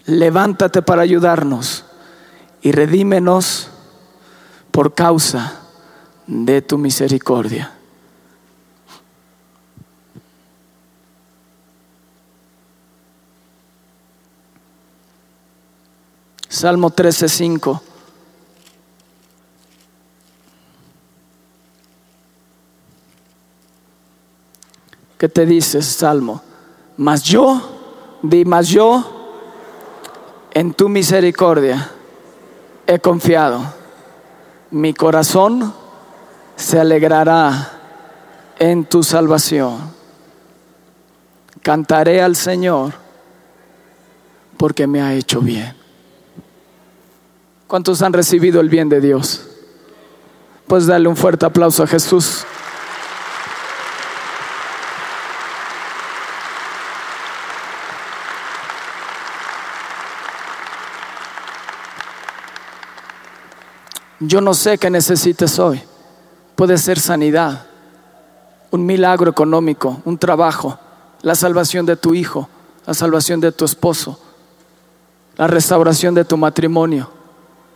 [0.06, 1.84] Levántate para ayudarnos
[2.62, 3.68] y redímenos
[4.70, 5.60] por causa
[6.28, 7.79] de tu misericordia.
[16.50, 17.80] Salmo 13:5.
[25.16, 26.42] ¿Qué te dices, Salmo?
[26.96, 29.04] Mas yo, di, mas yo,
[30.52, 31.92] en tu misericordia
[32.84, 33.62] he confiado.
[34.72, 35.72] Mi corazón
[36.56, 37.78] se alegrará
[38.58, 39.78] en tu salvación.
[41.62, 42.94] Cantaré al Señor
[44.56, 45.79] porque me ha hecho bien.
[47.70, 49.42] ¿Cuántos han recibido el bien de Dios?
[50.66, 52.44] Pues darle un fuerte aplauso a Jesús.
[64.18, 65.80] Yo no sé qué necesites hoy.
[66.56, 67.66] Puede ser sanidad,
[68.72, 70.76] un milagro económico, un trabajo,
[71.22, 72.48] la salvación de tu hijo,
[72.84, 74.18] la salvación de tu esposo,
[75.36, 77.19] la restauración de tu matrimonio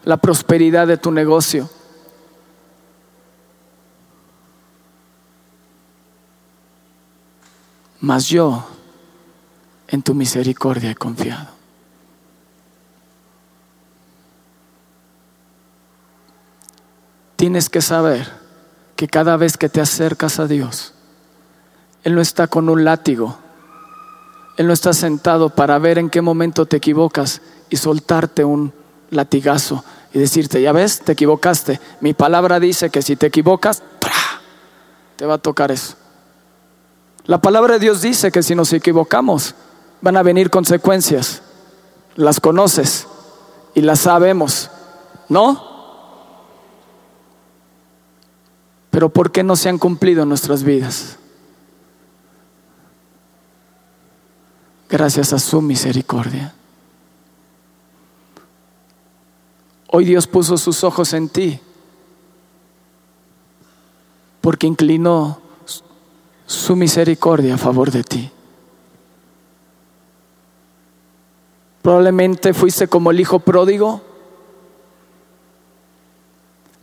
[0.05, 1.69] la prosperidad de tu negocio.
[8.01, 8.67] Mas yo
[9.89, 11.49] en tu misericordia he confiado.
[17.37, 18.31] Tienes que saber
[18.97, 20.95] que cada vez que te acercas a Dios,
[22.03, 23.39] Él no está con un látigo,
[24.57, 27.41] Él no está sentado para ver en qué momento te equivocas
[27.71, 28.73] y soltarte un
[29.11, 31.81] latigazo y decirte, ya ves, te equivocaste.
[32.01, 33.83] Mi palabra dice que si te equivocas,
[35.17, 35.97] te va a tocar eso.
[37.25, 39.57] La palabra de Dios dice que si nos equivocamos,
[40.01, 41.43] van a venir consecuencias.
[42.15, 43.09] Las conoces
[43.75, 44.71] y las sabemos,
[45.29, 45.75] ¿no?
[48.91, 51.17] Pero ¿por qué no se han cumplido nuestras vidas?
[54.89, 56.55] Gracias a su misericordia.
[59.97, 61.61] Hoy Dios puso sus ojos en ti
[64.41, 65.41] porque inclinó
[66.47, 68.29] su misericordia a favor de ti.
[71.81, 74.03] Probablemente fuiste como el hijo pródigo,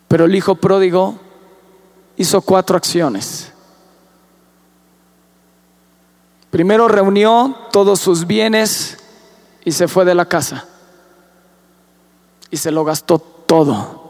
[0.08, 1.15] pero el hijo pródigo
[2.15, 3.52] hizo cuatro acciones.
[6.50, 8.97] Primero reunió todos sus bienes
[9.65, 10.69] y se fue de la casa
[12.51, 14.01] y se lo gastó todo.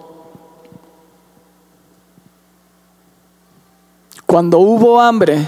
[4.25, 5.47] Cuando hubo hambre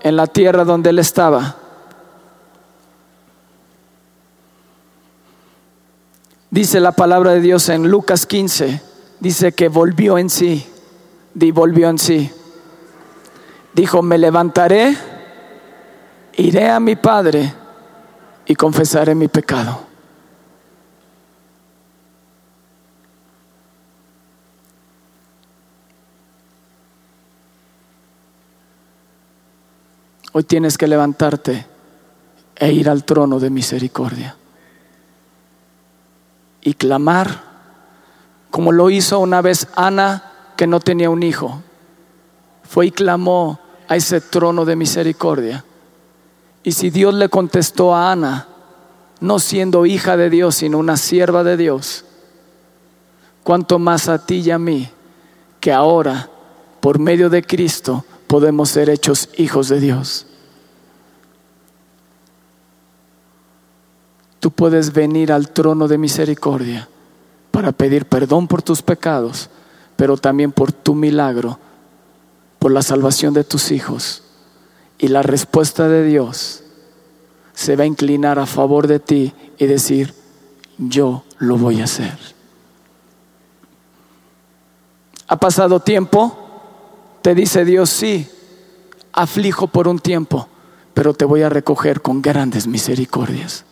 [0.00, 1.56] en la tierra donde él estaba,
[6.50, 8.82] dice la palabra de Dios en Lucas 15,
[9.20, 10.66] dice que volvió en sí,
[11.34, 12.30] y volvió en sí.
[13.72, 14.96] Dijo, me levantaré,
[16.34, 17.54] iré a mi Padre
[18.46, 19.91] y confesaré mi pecado.
[30.32, 31.66] Hoy tienes que levantarte
[32.56, 34.36] e ir al trono de misericordia
[36.62, 37.52] y clamar
[38.50, 41.62] como lo hizo una vez Ana que no tenía un hijo.
[42.64, 43.58] Fue y clamó
[43.88, 45.64] a ese trono de misericordia.
[46.62, 48.46] Y si Dios le contestó a Ana,
[49.20, 52.04] no siendo hija de Dios, sino una sierva de Dios,
[53.42, 54.88] cuanto más a ti y a mí,
[55.60, 56.28] que ahora,
[56.80, 60.24] por medio de Cristo, podemos ser hechos hijos de Dios.
[64.40, 66.88] Tú puedes venir al trono de misericordia
[67.50, 69.50] para pedir perdón por tus pecados,
[69.96, 71.58] pero también por tu milagro,
[72.58, 74.22] por la salvación de tus hijos.
[74.96, 76.62] Y la respuesta de Dios
[77.52, 80.14] se va a inclinar a favor de ti y decir,
[80.78, 82.16] yo lo voy a hacer.
[85.28, 86.41] ¿Ha pasado tiempo?
[87.22, 88.28] Te dice Dios, sí,
[89.12, 90.48] aflijo por un tiempo,
[90.92, 93.64] pero te voy a recoger con grandes misericordias.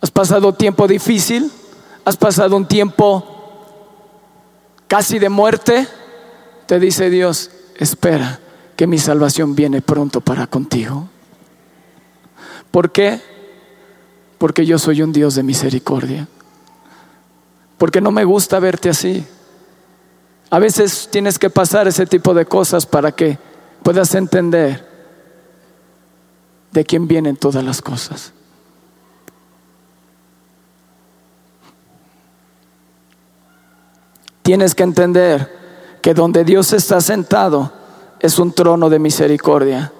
[0.00, 1.50] ¿Has pasado tiempo difícil?
[2.04, 3.24] ¿Has pasado un tiempo
[4.88, 5.86] casi de muerte?
[6.66, 8.40] Te dice Dios, espera,
[8.74, 11.08] que mi salvación viene pronto para contigo.
[12.72, 13.20] ¿Por qué?
[14.38, 16.26] Porque yo soy un Dios de misericordia.
[17.78, 19.24] Porque no me gusta verte así.
[20.52, 23.38] A veces tienes que pasar ese tipo de cosas para que
[23.82, 24.86] puedas entender
[26.70, 28.34] de quién vienen todas las cosas.
[34.42, 37.72] Tienes que entender que donde Dios está sentado
[38.20, 39.90] es un trono de misericordia.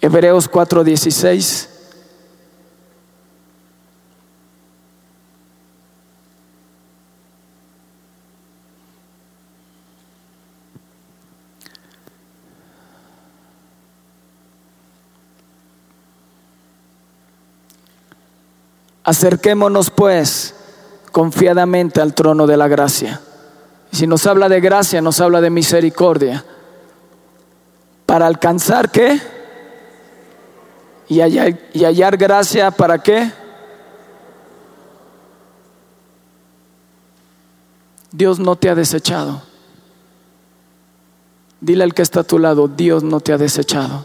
[0.00, 1.68] Hebreos 4:16.
[19.06, 20.52] Acerquémonos pues
[21.12, 23.20] confiadamente al trono de la gracia.
[23.92, 26.44] Si nos habla de gracia, nos habla de misericordia.
[28.04, 29.20] ¿Para alcanzar qué?
[31.08, 33.30] Y hallar, y hallar gracia para qué?
[38.10, 39.40] Dios no te ha desechado.
[41.60, 44.04] Dile al que está a tu lado, Dios no te ha desechado.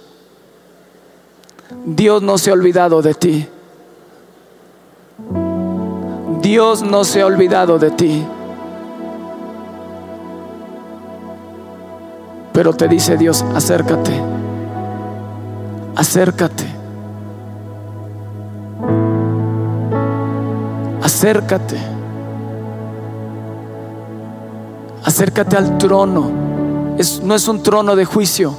[1.86, 3.50] Dios no se ha olvidado de ti.
[6.42, 8.26] Dios no se ha olvidado de ti.
[12.52, 14.12] Pero te dice Dios, acércate,
[15.96, 16.66] acércate,
[21.02, 21.78] acércate,
[25.04, 26.30] acércate al trono.
[27.24, 28.54] no es un trono de juicio.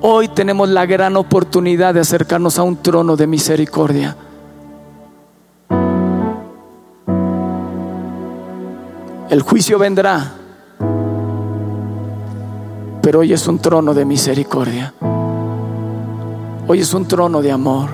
[0.00, 4.14] Hoy tenemos la gran oportunidad de acercarnos a un trono de misericordia.
[9.34, 10.32] El juicio vendrá,
[13.02, 14.94] pero hoy es un trono de misericordia.
[16.68, 17.90] Hoy es un trono de amor,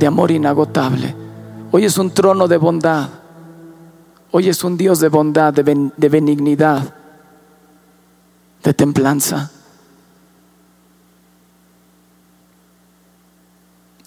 [0.00, 1.14] de amor inagotable.
[1.70, 3.08] Hoy es un trono de bondad.
[4.32, 5.62] Hoy es un Dios de bondad, de,
[6.08, 6.92] benignidad,
[8.64, 9.48] de templanza.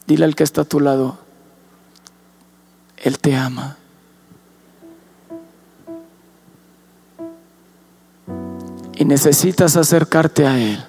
[0.06, 1.18] Dile al que está a tu lado,
[2.98, 3.78] Él te ama.
[8.96, 10.84] Y necesitas acercarte a Él.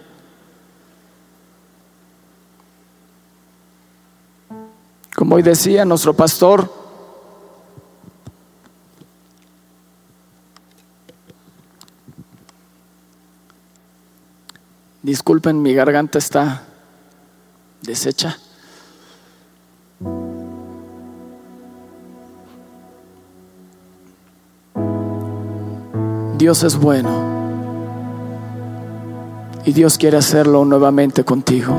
[5.14, 6.70] Como hoy decía nuestro pastor,
[15.02, 16.64] disculpen, mi garganta está
[17.82, 18.38] deshecha.
[26.36, 27.36] Dios es bueno.
[29.66, 31.74] Y Dios quiere hacerlo nuevamente contigo.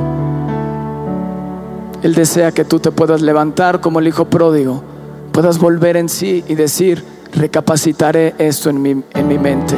[2.04, 4.84] Él desea que tú te puedas levantar como el hijo pródigo,
[5.32, 9.76] puedas volver en sí y decir, recapacitaré esto en mi, en mi mente.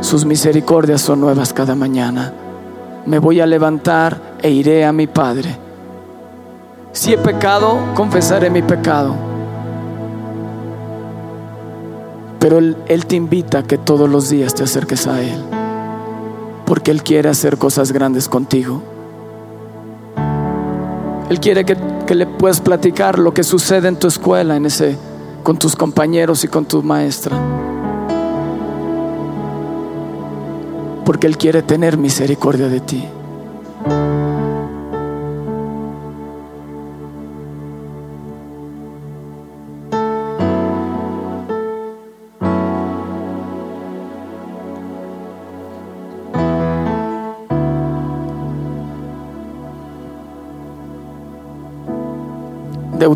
[0.00, 2.32] Sus misericordias son nuevas cada mañana.
[3.04, 5.58] Me voy a levantar e iré a mi Padre.
[6.92, 9.16] Si he pecado, confesaré mi pecado.
[12.38, 15.55] Pero él, él te invita a que todos los días te acerques a Él
[16.66, 18.82] porque Él quiere hacer cosas grandes contigo.
[21.30, 24.96] Él quiere que, le puedas platicar lo que sucede en tu escuela, en ese,
[25.42, 27.36] con tus compañeros y con tu maestra.
[31.04, 33.08] Porque Él quiere tener misericordia de ti.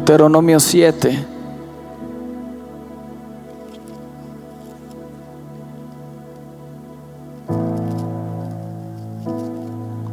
[0.01, 1.26] Deuteronomio 7.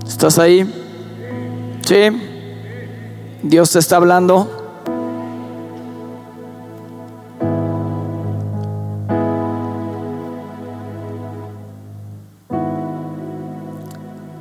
[0.05, 0.71] ¿Estás ahí?
[1.83, 1.95] Sí.
[3.41, 4.47] Dios te está hablando.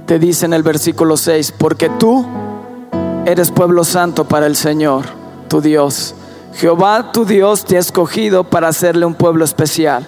[0.07, 2.27] Te dice en el versículo 6, porque tú
[3.25, 5.05] eres pueblo santo para el Señor,
[5.49, 6.15] tu Dios.
[6.55, 10.07] Jehová tu Dios te ha escogido para hacerle un pueblo especial.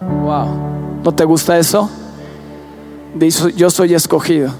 [0.00, 0.46] Wow.
[1.02, 1.90] ¿No te gusta eso?
[3.14, 4.50] Dice, yo soy escogido.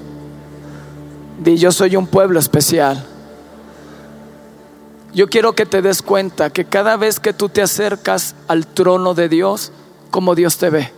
[1.43, 3.03] Di, yo soy un pueblo especial.
[5.13, 9.13] Yo quiero que te des cuenta que cada vez que tú te acercas al trono
[9.13, 9.71] de Dios,
[10.11, 10.91] como Dios te ve.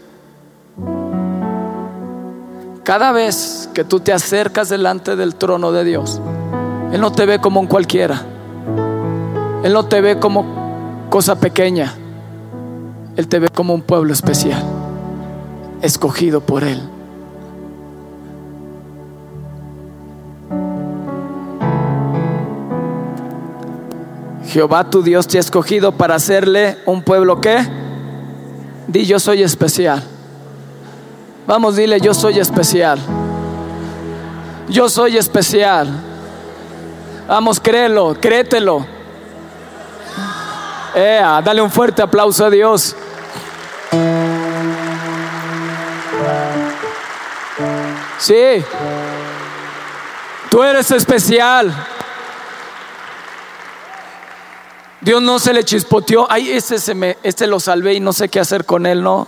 [2.84, 6.20] Cada vez que tú te acercas delante del trono de Dios,
[6.92, 8.26] Él no te ve como un cualquiera.
[9.68, 10.46] Él no te ve como
[11.10, 11.94] cosa pequeña.
[13.18, 14.64] Él te ve como un pueblo especial,
[15.82, 16.82] escogido por Él.
[24.46, 27.58] Jehová tu Dios te ha escogido para hacerle un pueblo que,
[28.88, 30.02] di yo soy especial.
[31.46, 33.00] Vamos, dile yo soy especial.
[34.70, 35.90] Yo soy especial.
[37.28, 38.97] Vamos, créelo, créetelo.
[40.98, 42.96] Dale un fuerte aplauso a Dios.
[48.18, 48.64] Sí,
[50.50, 51.72] tú eres especial.
[55.02, 56.26] Dios no se le chispoteó.
[56.30, 59.28] Ay, este, se me, este lo salvé y no sé qué hacer con él, ¿no?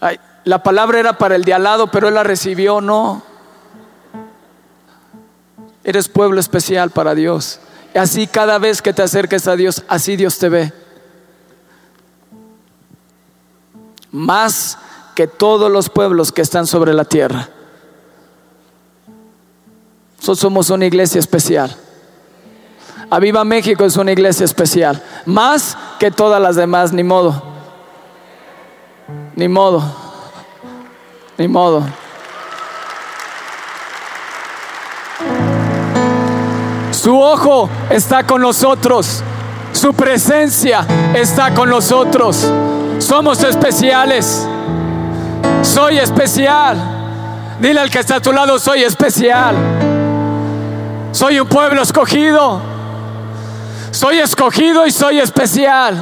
[0.00, 3.29] Ay, la palabra era para el de al lado, pero él la recibió, no.
[5.84, 7.60] Eres pueblo especial para Dios.
[7.94, 10.72] Así cada vez que te acerques a Dios, así Dios te ve.
[14.12, 14.78] Más
[15.14, 17.48] que todos los pueblos que están sobre la tierra.
[20.18, 21.74] Nosotros somos una iglesia especial.
[23.08, 25.02] Aviva México es una iglesia especial.
[25.26, 27.42] Más que todas las demás, ni modo.
[29.34, 29.82] Ni modo.
[31.38, 31.84] Ni modo.
[37.00, 39.22] Su ojo está con nosotros.
[39.72, 42.46] Su presencia está con nosotros.
[42.98, 44.46] Somos especiales.
[45.62, 46.76] Soy especial.
[47.58, 49.54] Dile al que está a tu lado, soy especial.
[51.12, 52.60] Soy un pueblo escogido.
[53.92, 55.96] Soy escogido y soy especial.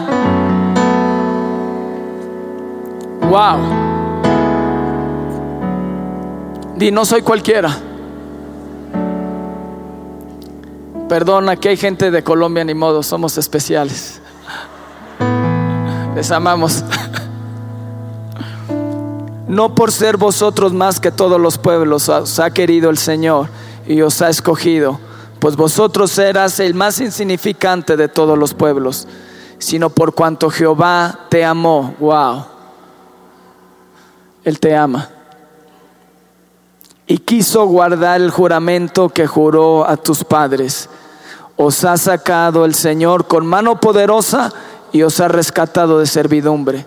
[3.20, 3.58] Wow.
[6.74, 7.87] Di, no soy cualquiera.
[11.08, 14.20] Perdona que hay gente de Colombia, ni modo, somos especiales.
[16.14, 16.84] Les amamos.
[19.48, 23.48] No por ser vosotros más que todos los pueblos os ha querido el Señor
[23.86, 25.00] y os ha escogido,
[25.40, 29.08] pues vosotros eras el más insignificante de todos los pueblos,
[29.58, 31.94] sino por cuanto Jehová te amó.
[31.98, 32.44] Wow.
[34.44, 35.08] Él te ama.
[37.06, 40.90] Y quiso guardar el juramento que juró a tus padres.
[41.60, 44.52] Os ha sacado el Señor con mano poderosa
[44.92, 46.86] y os ha rescatado de servidumbre.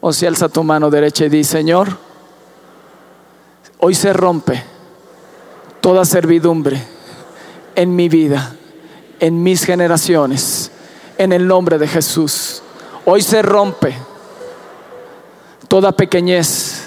[0.00, 1.88] O si alza tu mano derecha y di, Señor,
[3.80, 4.62] hoy se rompe
[5.80, 6.80] toda servidumbre
[7.74, 8.54] en mi vida,
[9.18, 10.70] en mis generaciones,
[11.18, 12.62] en el nombre de Jesús.
[13.04, 13.96] Hoy se rompe
[15.66, 16.84] toda pequeñez,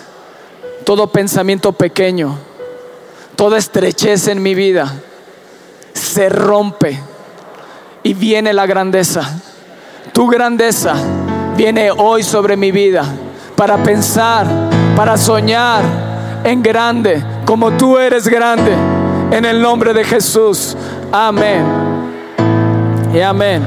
[0.86, 2.38] todo pensamiento pequeño,
[3.36, 4.96] toda estrechez en mi vida.
[6.12, 7.00] Se rompe
[8.04, 9.22] y viene la grandeza.
[10.12, 10.94] Tu grandeza
[11.56, 13.06] viene hoy sobre mi vida
[13.56, 14.46] para pensar,
[14.94, 15.82] para soñar
[16.44, 18.74] en grande, como tú eres grande,
[19.32, 20.76] en el nombre de Jesús.
[21.14, 21.66] Amén.
[23.14, 23.64] Y amén.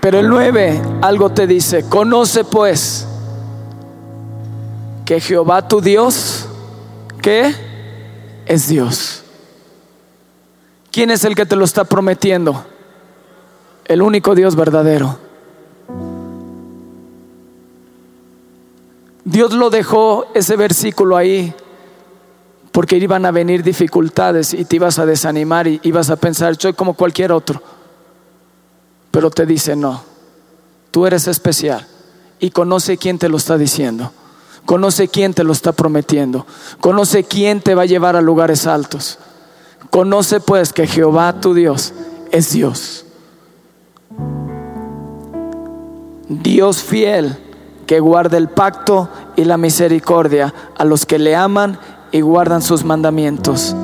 [0.00, 3.07] Pero el 9 algo te dice, conoce pues
[5.08, 6.46] que Jehová tu Dios,
[7.22, 7.54] ¿qué?
[8.44, 9.22] Es Dios.
[10.90, 12.62] ¿Quién es el que te lo está prometiendo?
[13.86, 15.18] El único Dios verdadero.
[19.24, 21.54] Dios lo dejó ese versículo ahí
[22.70, 26.74] porque iban a venir dificultades y te ibas a desanimar y ibas a pensar, soy
[26.74, 27.62] como cualquier otro.
[29.10, 30.04] Pero te dice, no,
[30.90, 31.86] tú eres especial
[32.38, 34.12] y conoce quién te lo está diciendo.
[34.68, 36.44] Conoce quién te lo está prometiendo.
[36.82, 39.18] Conoce quién te va a llevar a lugares altos.
[39.88, 41.94] Conoce pues que Jehová tu Dios
[42.32, 43.06] es Dios.
[46.28, 47.34] Dios fiel
[47.86, 51.78] que guarda el pacto y la misericordia a los que le aman
[52.12, 53.74] y guardan sus mandamientos.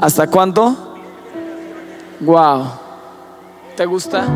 [0.00, 0.94] ¿Hasta cuándo?
[2.20, 2.66] Wow.
[3.76, 4.28] ¿Te gusta?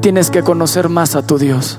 [0.00, 1.78] Tienes que conocer más a tu Dios.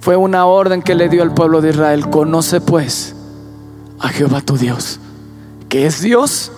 [0.00, 2.08] Fue una orden que le dio al pueblo de Israel.
[2.08, 3.14] Conoce pues
[3.98, 5.00] a Jehová tu Dios,
[5.68, 6.50] que es Dios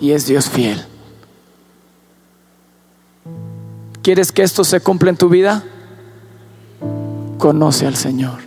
[0.00, 0.84] y es Dios fiel.
[4.02, 5.62] ¿Quieres que esto se cumpla en tu vida?
[7.38, 8.40] Conoce al Señor.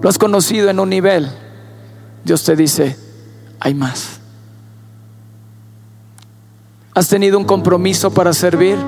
[0.00, 1.30] Lo has conocido en un nivel.
[2.24, 2.96] Dios te dice,
[3.60, 4.20] hay más.
[6.94, 8.78] ¿Has tenido un compromiso para servir?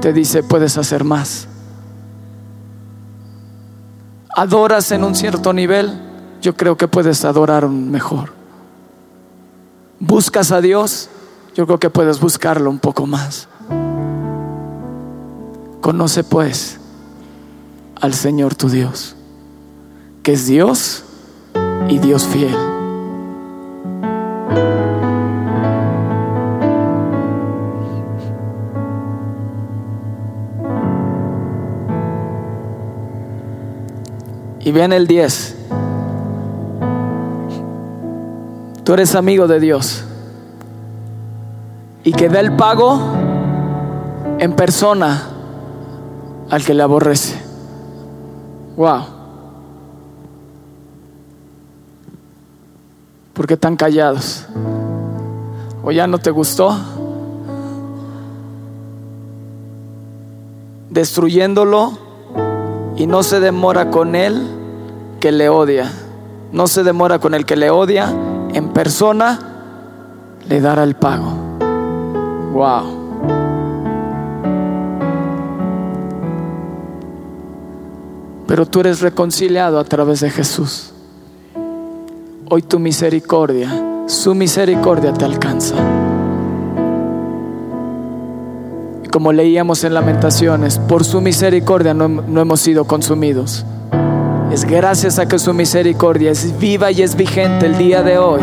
[0.00, 1.48] Te dice, puedes hacer más.
[4.36, 5.98] ¿Adoras en un cierto nivel?
[6.40, 8.32] Yo creo que puedes adorar mejor.
[9.98, 11.08] ¿Buscas a Dios?
[11.56, 13.48] Yo creo que puedes buscarlo un poco más.
[15.80, 16.78] Conoce pues
[18.00, 19.16] al Señor tu Dios,
[20.22, 21.04] que es Dios
[21.88, 22.54] y Dios fiel.
[34.66, 35.54] Y vean el 10.
[38.82, 40.02] Tú eres amigo de Dios.
[42.02, 42.98] Y que da el pago
[44.40, 45.22] en persona
[46.50, 47.40] al que le aborrece.
[48.76, 49.02] Wow.
[53.34, 54.46] ¿Por qué están callados?
[55.84, 56.76] ¿O ya no te gustó?
[60.90, 62.05] Destruyéndolo
[62.96, 64.46] y no se demora con él
[65.20, 65.90] que le odia.
[66.52, 68.12] No se demora con el que le odia.
[68.52, 69.38] En persona
[70.48, 71.32] le dará el pago.
[72.52, 73.06] Wow.
[78.46, 80.92] Pero tú eres reconciliado a través de Jesús.
[82.48, 85.74] Hoy tu misericordia, su misericordia te alcanza.
[89.16, 93.64] Como leíamos en Lamentaciones, por su misericordia no, no hemos sido consumidos.
[94.52, 98.42] Es gracias a que su misericordia es viva y es vigente el día de hoy.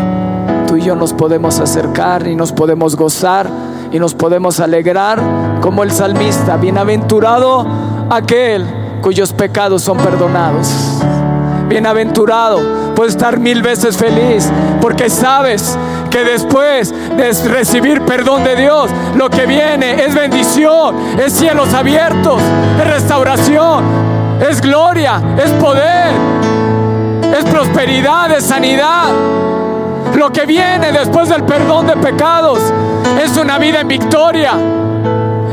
[0.66, 3.48] Tú y yo nos podemos acercar y nos podemos gozar
[3.92, 5.22] y nos podemos alegrar
[5.60, 6.56] como el salmista.
[6.56, 7.64] Bienaventurado
[8.10, 8.66] aquel
[9.00, 10.74] cuyos pecados son perdonados.
[11.68, 14.50] Bienaventurado, puedes estar mil veces feliz
[14.80, 15.78] porque sabes
[16.14, 22.40] que después de recibir perdón de Dios, lo que viene es bendición, es cielos abiertos,
[22.78, 23.82] es restauración,
[24.48, 26.12] es gloria, es poder,
[27.36, 29.08] es prosperidad, es sanidad.
[30.14, 32.60] Lo que viene después del perdón de pecados
[33.20, 34.52] es una vida en victoria.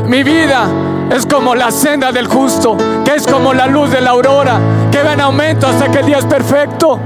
[0.06, 0.68] Mi vida
[1.10, 4.60] es como la senda del justo, que es como la luz de la aurora,
[4.92, 7.00] que va en aumento hasta que el día es perfecto.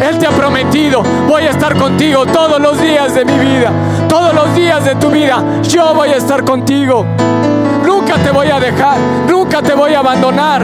[0.00, 3.70] Él te ha prometido, voy a estar contigo todos los días de mi vida,
[4.08, 7.04] todos los días de tu vida, yo voy a estar contigo.
[7.84, 8.96] Nunca te voy a dejar,
[9.28, 10.62] nunca te voy a abandonar.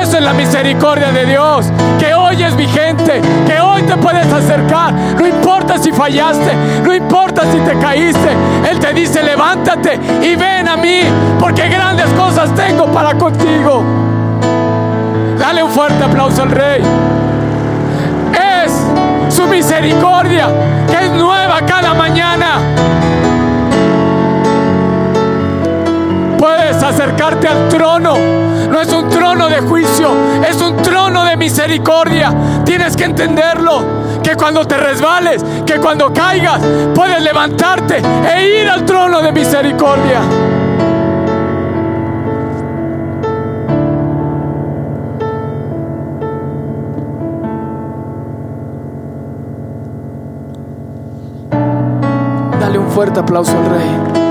[0.00, 1.66] Eso es la misericordia de Dios,
[1.98, 4.92] que hoy es vigente, que hoy te puedes acercar.
[4.92, 6.52] No importa si fallaste,
[6.84, 8.28] no importa si te caíste.
[8.70, 11.00] Él te dice, levántate y ven a mí,
[11.40, 13.82] porque grandes cosas tengo para contigo.
[15.38, 16.82] Dale un fuerte aplauso al Rey.
[19.34, 20.48] Su misericordia,
[20.88, 22.60] que es nueva cada mañana.
[26.44, 28.16] puedes acercarte al trono.
[28.68, 30.10] No es un trono de juicio,
[30.46, 32.34] es un trono de misericordia.
[32.64, 34.04] Tienes que entenderlo.
[34.22, 36.60] Que cuando te resbales, que cuando caigas,
[36.94, 38.02] puedes levantarte
[38.34, 40.20] e ir al trono de misericordia.
[52.94, 54.24] Fuerte aplauso al rey.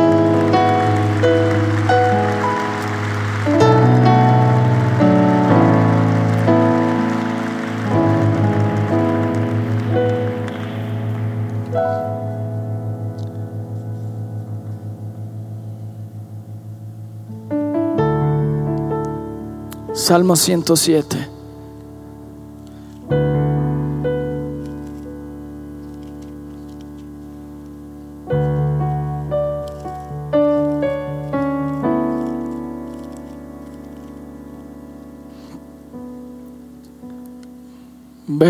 [19.93, 21.32] Salmo 107.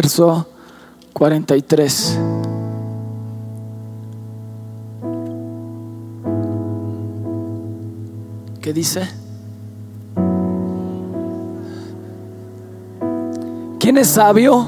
[0.03, 0.45] Verso
[1.13, 2.19] 43.
[8.61, 9.07] ¿Qué dice?
[13.79, 14.65] ¿Quién es sabio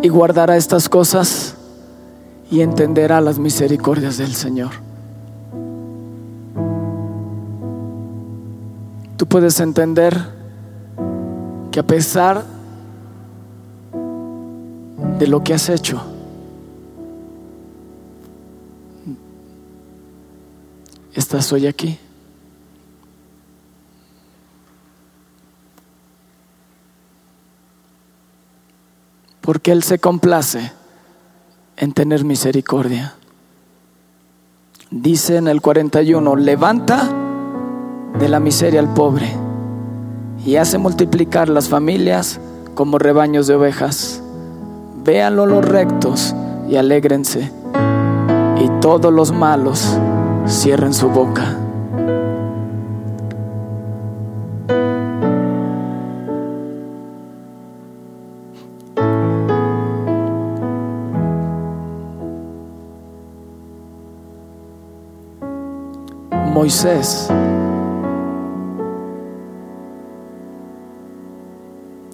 [0.00, 1.56] y guardará estas cosas
[2.48, 4.70] y entenderá las misericordias del Señor?
[9.16, 10.16] Tú puedes entender
[11.72, 12.55] que a pesar de
[15.26, 16.02] lo que has hecho,
[21.14, 21.98] estás hoy aquí.
[29.46, 30.72] porque Él se complace
[31.76, 33.14] en tener misericordia.
[34.90, 37.08] Dice en el 41, levanta
[38.18, 39.32] de la miseria al pobre
[40.44, 42.40] y hace multiplicar las familias
[42.74, 44.20] como rebaños de ovejas.
[45.06, 46.34] Véanlo los rectos
[46.68, 47.52] y alégrense,
[48.58, 49.96] y todos los malos
[50.48, 51.44] cierren su boca.
[66.52, 67.28] Moisés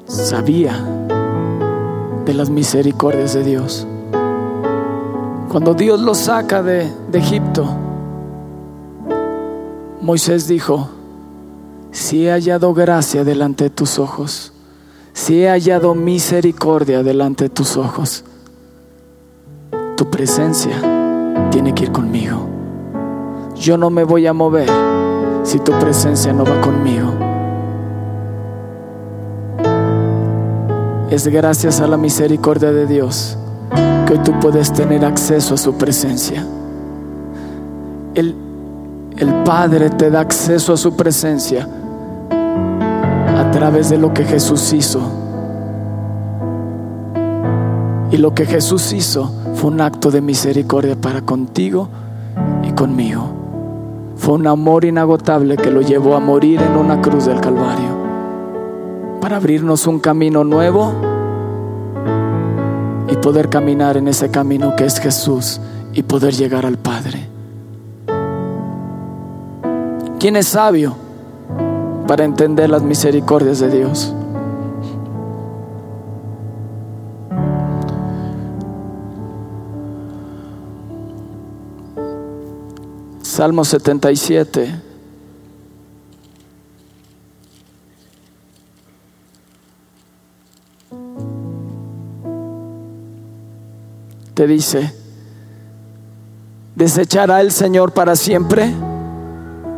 [0.04, 1.01] sabía
[2.34, 3.86] las misericordias de Dios.
[5.50, 7.66] Cuando Dios lo saca de, de Egipto,
[10.00, 10.88] Moisés dijo,
[11.90, 14.52] si he hallado gracia delante de tus ojos,
[15.12, 18.24] si he hallado misericordia delante de tus ojos,
[19.96, 20.72] tu presencia
[21.50, 22.48] tiene que ir conmigo.
[23.54, 24.68] Yo no me voy a mover
[25.44, 27.21] si tu presencia no va conmigo.
[31.12, 33.36] Es gracias a la misericordia de Dios
[34.06, 36.42] que tú puedes tener acceso a su presencia.
[38.14, 38.34] El,
[39.18, 41.68] el Padre te da acceso a su presencia
[43.36, 45.02] a través de lo que Jesús hizo.
[48.10, 51.90] Y lo que Jesús hizo fue un acto de misericordia para contigo
[52.66, 53.28] y conmigo.
[54.16, 58.01] Fue un amor inagotable que lo llevó a morir en una cruz del Calvario
[59.22, 60.92] para abrirnos un camino nuevo
[63.08, 65.60] y poder caminar en ese camino que es Jesús
[65.92, 67.28] y poder llegar al Padre.
[70.18, 70.96] ¿Quién es sabio
[72.08, 74.12] para entender las misericordias de Dios?
[83.22, 84.91] Salmo 77.
[94.34, 94.94] Te dice,
[96.74, 98.72] desechará el Señor para siempre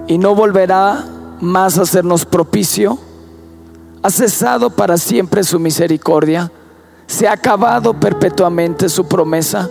[0.06, 1.04] y no volverá
[1.40, 2.98] más a hacernos propicio.
[4.02, 6.52] Ha cesado para siempre su misericordia.
[7.06, 9.68] Se ha acabado perpetuamente su promesa.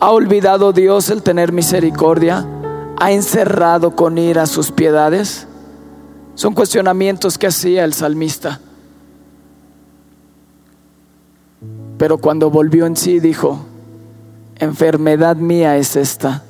[0.00, 2.46] Ha olvidado Dios el tener misericordia
[3.00, 5.48] ha encerrado con ira sus piedades?
[6.34, 8.60] Son cuestionamientos que hacía el salmista.
[11.96, 13.64] Pero cuando volvió en sí dijo,
[14.60, 16.42] enfermedad mía es esta.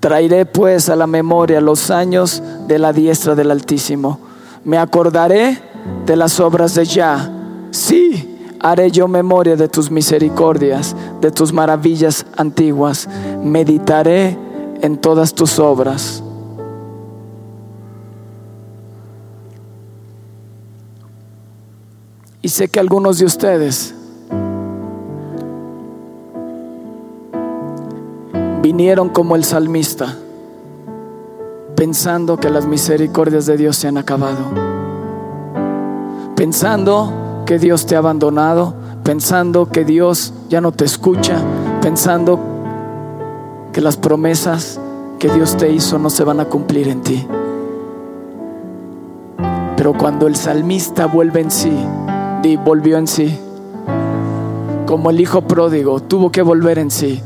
[0.00, 4.18] Traeré pues a la memoria los años de la diestra del Altísimo.
[4.64, 5.62] Me acordaré
[6.04, 7.30] de las obras de Yah.
[7.70, 13.08] Sí, haré yo memoria de tus misericordias, de tus maravillas antiguas.
[13.42, 14.36] Meditaré
[14.80, 16.22] en todas tus obras.
[22.42, 23.94] Y sé que algunos de ustedes
[28.62, 30.14] vinieron como el salmista,
[31.74, 34.38] pensando que las misericordias de Dios se han acabado,
[36.36, 41.40] pensando que Dios te ha abandonado, pensando que Dios ya no te escucha,
[41.80, 42.38] pensando
[43.72, 44.78] que las promesas
[45.18, 47.26] que Dios te hizo no se van a cumplir en ti.
[49.76, 51.76] Pero cuando el salmista vuelve en sí,
[52.64, 53.36] volvió en sí,
[54.86, 57.20] como el hijo pródigo, tuvo que volver en sí.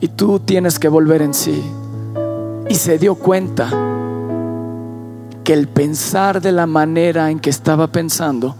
[0.00, 1.62] Y tú tienes que volver en sí.
[2.68, 3.70] Y se dio cuenta
[5.44, 8.56] que el pensar de la manera en que estaba pensando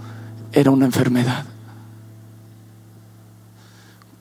[0.53, 1.45] era una enfermedad.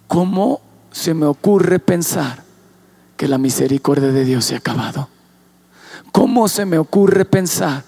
[0.07, 0.61] ¿Cómo
[0.91, 2.43] se me ocurre pensar
[3.17, 5.09] que la misericordia de Dios se ha acabado?
[6.11, 7.83] ¿Cómo se me ocurre pensar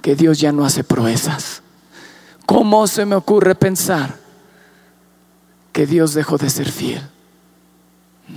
[0.00, 1.62] que Dios ya no hace proezas?
[2.46, 4.16] ¿Cómo se me ocurre pensar
[5.72, 7.11] que Dios dejó de ser fiel?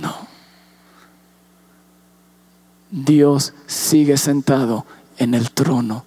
[0.00, 0.26] No.
[2.90, 4.86] Dios sigue sentado
[5.18, 6.04] en el trono.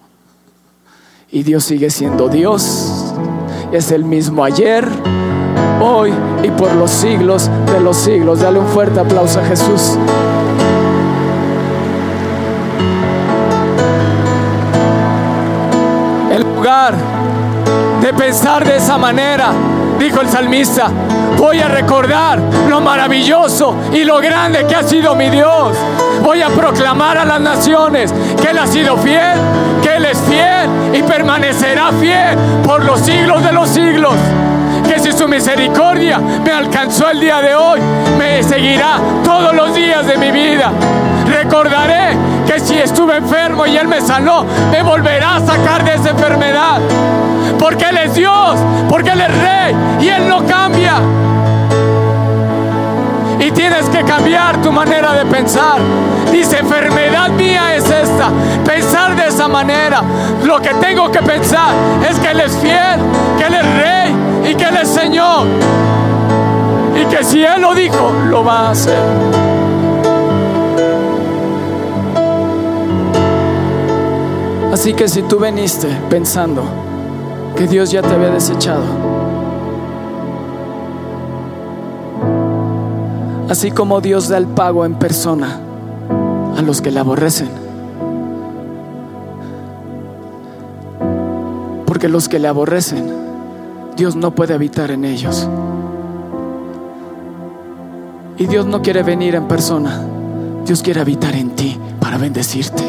[1.30, 3.14] Y Dios sigue siendo Dios.
[3.72, 4.88] Es el mismo ayer,
[5.80, 6.12] hoy
[6.42, 8.40] y por los siglos de los siglos.
[8.40, 9.96] Dale un fuerte aplauso a Jesús.
[16.32, 16.96] El lugar
[18.02, 19.52] de pensar de esa manera,
[20.00, 20.90] dijo el salmista,
[21.36, 25.76] voy a recordar lo maravilloso y lo grande que ha sido mi Dios.
[26.22, 29.38] Voy a proclamar a las naciones que Él ha sido fiel,
[29.82, 34.14] que Él es fiel y permanecerá fiel por los siglos de los siglos.
[34.86, 37.80] Que si su misericordia me alcanzó el día de hoy,
[38.18, 40.72] me seguirá todos los días de mi vida.
[41.26, 42.16] Recordaré
[42.46, 46.80] que si estuve enfermo y Él me sanó, me volverá a sacar de esa enfermedad.
[47.58, 48.58] Porque Él es Dios,
[48.88, 50.94] porque Él es Rey y Él no cambia.
[53.38, 55.78] Y tienes que cambiar tu manera de pensar.
[56.30, 58.28] Dice, enfermedad mía es esta.
[58.64, 60.02] Pensar de esa manera.
[60.44, 61.70] Lo que tengo que pensar
[62.08, 63.00] es que Él es fiel,
[63.38, 63.99] que Él es rey
[64.70, 65.46] Él es Señor.
[67.00, 68.98] Y que si Él lo dijo, lo va a hacer.
[74.72, 76.62] Así que si tú veniste pensando
[77.56, 78.84] que Dios ya te había desechado,
[83.48, 85.58] así como Dios da el pago en persona
[86.56, 87.50] a los que le aborrecen,
[91.84, 93.29] porque los que le aborrecen,
[94.00, 95.46] Dios no puede habitar en ellos.
[98.38, 100.02] Y Dios no quiere venir en persona,
[100.64, 102.82] Dios quiere habitar en ti para bendecirte.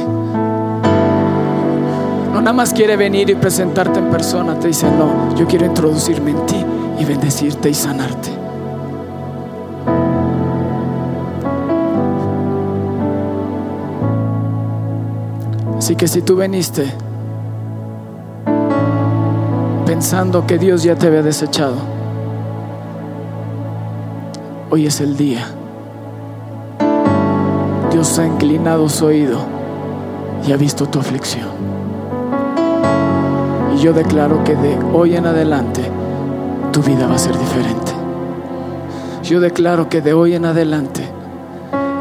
[2.34, 6.32] No nada más quiere venir y presentarte en persona, te dice, no, yo quiero introducirme
[6.32, 6.66] en ti
[6.98, 8.30] y bendecirte y sanarte.
[15.78, 16.90] Así que si tú veniste
[20.02, 21.76] pensando que Dios ya te había desechado,
[24.72, 25.46] hoy es el día.
[27.92, 29.38] Dios ha inclinado su oído
[30.44, 31.50] y ha visto tu aflicción.
[33.76, 35.84] Y yo declaro que de hoy en adelante
[36.72, 37.92] tu vida va a ser diferente.
[39.22, 41.08] Yo declaro que de hoy en adelante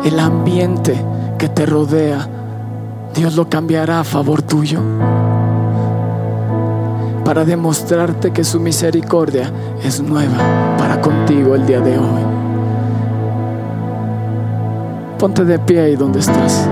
[0.05, 1.05] el ambiente
[1.37, 2.27] que te rodea,
[3.15, 4.81] Dios lo cambiará a favor tuyo
[7.31, 9.53] para demostrarte que su misericordia
[9.85, 12.23] es nueva para contigo el día de hoy.
[15.17, 16.69] Ponte de pie ahí donde estás.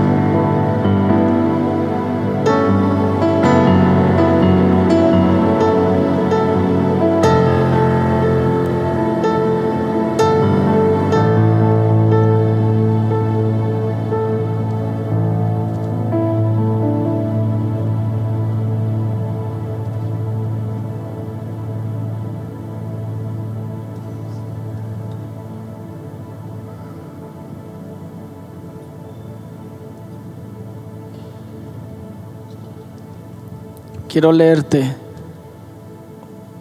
[34.09, 34.95] Quiero leerte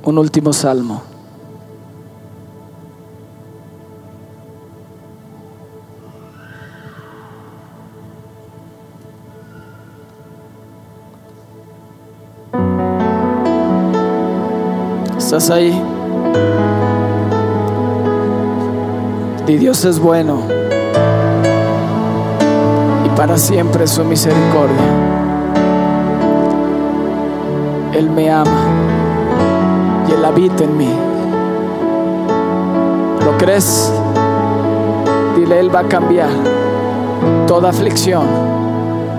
[0.04, 1.02] un último salmo.
[15.16, 15.82] ¿Estás ahí?
[19.46, 20.42] Y Dios es bueno
[23.06, 25.17] y para siempre su misericordia.
[27.98, 28.60] Él me ama
[30.08, 30.88] y Él habita en mí.
[33.24, 33.92] ¿Lo crees?
[35.34, 36.28] Dile, Él va a cambiar
[37.48, 38.22] toda aflicción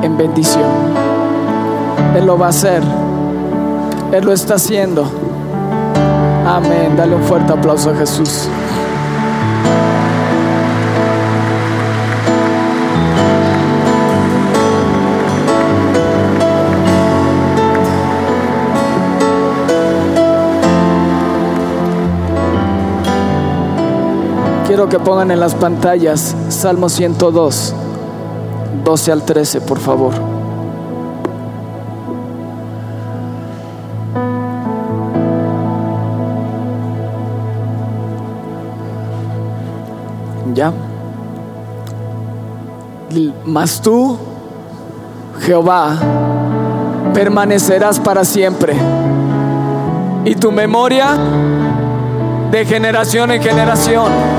[0.01, 0.63] en bendición.
[2.15, 2.81] Él lo va a hacer.
[4.13, 5.03] Él lo está haciendo.
[6.47, 6.95] Amén.
[6.95, 8.47] Dale un fuerte aplauso a Jesús.
[24.69, 27.73] Quiero que pongan en las pantallas Salmo 102,
[28.85, 30.13] 12 al 13, por favor.
[40.53, 40.71] ¿Ya?
[43.45, 44.19] Mas tú,
[45.39, 45.97] Jehová,
[47.15, 48.75] permanecerás para siempre
[50.25, 51.17] y tu memoria
[52.51, 54.38] de generación en generación.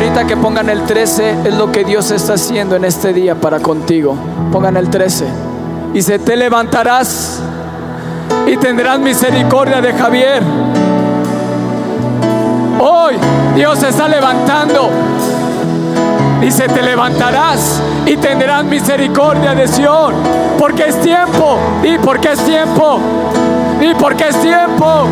[0.00, 3.34] Y ahorita que pongan el 13 es lo que Dios está haciendo en este día
[3.34, 4.16] para contigo.
[4.50, 5.26] Pongan el 13.
[5.92, 7.38] Y se te levantarás
[8.46, 10.42] y tendrás misericordia de Javier.
[12.80, 13.16] Hoy
[13.54, 14.88] Dios se está levantando.
[16.40, 20.14] Dice, te levantarás y tendrás misericordia de Sión.
[20.58, 21.58] Porque es tiempo.
[21.84, 22.98] Y porque es tiempo.
[23.82, 25.04] Y porque es tiempo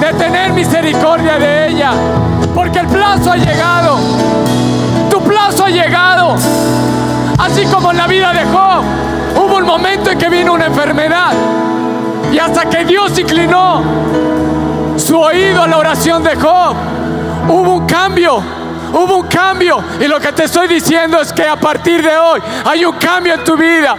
[0.00, 1.92] de tener misericordia de ella.
[2.54, 3.98] Porque el plazo ha llegado.
[5.10, 6.34] Tu plazo ha llegado.
[7.38, 8.84] Así como en la vida de Job.
[9.36, 11.32] Hubo un momento en que vino una enfermedad.
[12.32, 13.82] Y hasta que Dios inclinó
[14.96, 16.76] su oído a la oración de Job,
[17.48, 18.42] hubo un cambio.
[18.92, 19.82] Hubo un cambio.
[20.00, 23.34] Y lo que te estoy diciendo es que a partir de hoy hay un cambio
[23.34, 23.96] en tu vida.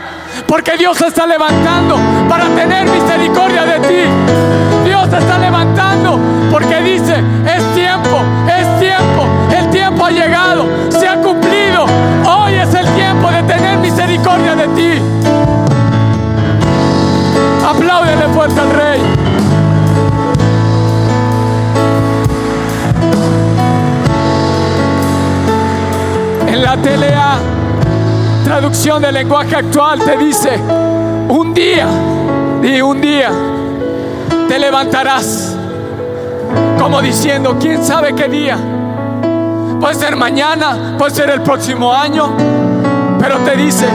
[0.47, 1.97] Porque Dios se está levantando
[2.30, 4.41] para tener misericordia de ti.
[26.76, 27.38] La TLA,
[28.45, 30.51] traducción del lenguaje actual, te dice,
[31.28, 31.86] un día,
[32.63, 33.30] y un día,
[34.47, 35.53] te levantarás.
[36.80, 38.57] Como diciendo, ¿quién sabe qué día?
[39.82, 42.38] Puede ser mañana, puede ser el próximo año,
[43.19, 43.88] pero te dice,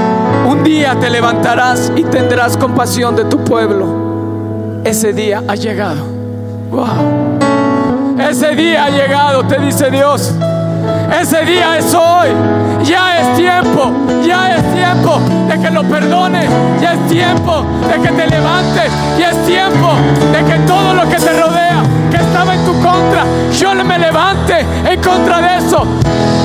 [0.46, 4.82] un día te levantarás y tendrás compasión de tu pueblo.
[4.84, 6.04] Ese día ha llegado.
[6.70, 8.18] Wow.
[8.18, 10.34] Ese día ha llegado, te dice Dios.
[11.12, 12.28] Ese día es hoy.
[12.84, 13.92] Ya es tiempo.
[14.24, 16.48] Ya es tiempo de que lo perdones.
[16.80, 18.90] Ya es tiempo de que te levantes.
[19.18, 19.92] Ya es tiempo
[20.32, 23.24] de que todo lo que te rodea, que estaba en tu contra,
[23.58, 25.86] yo me levante en contra de eso.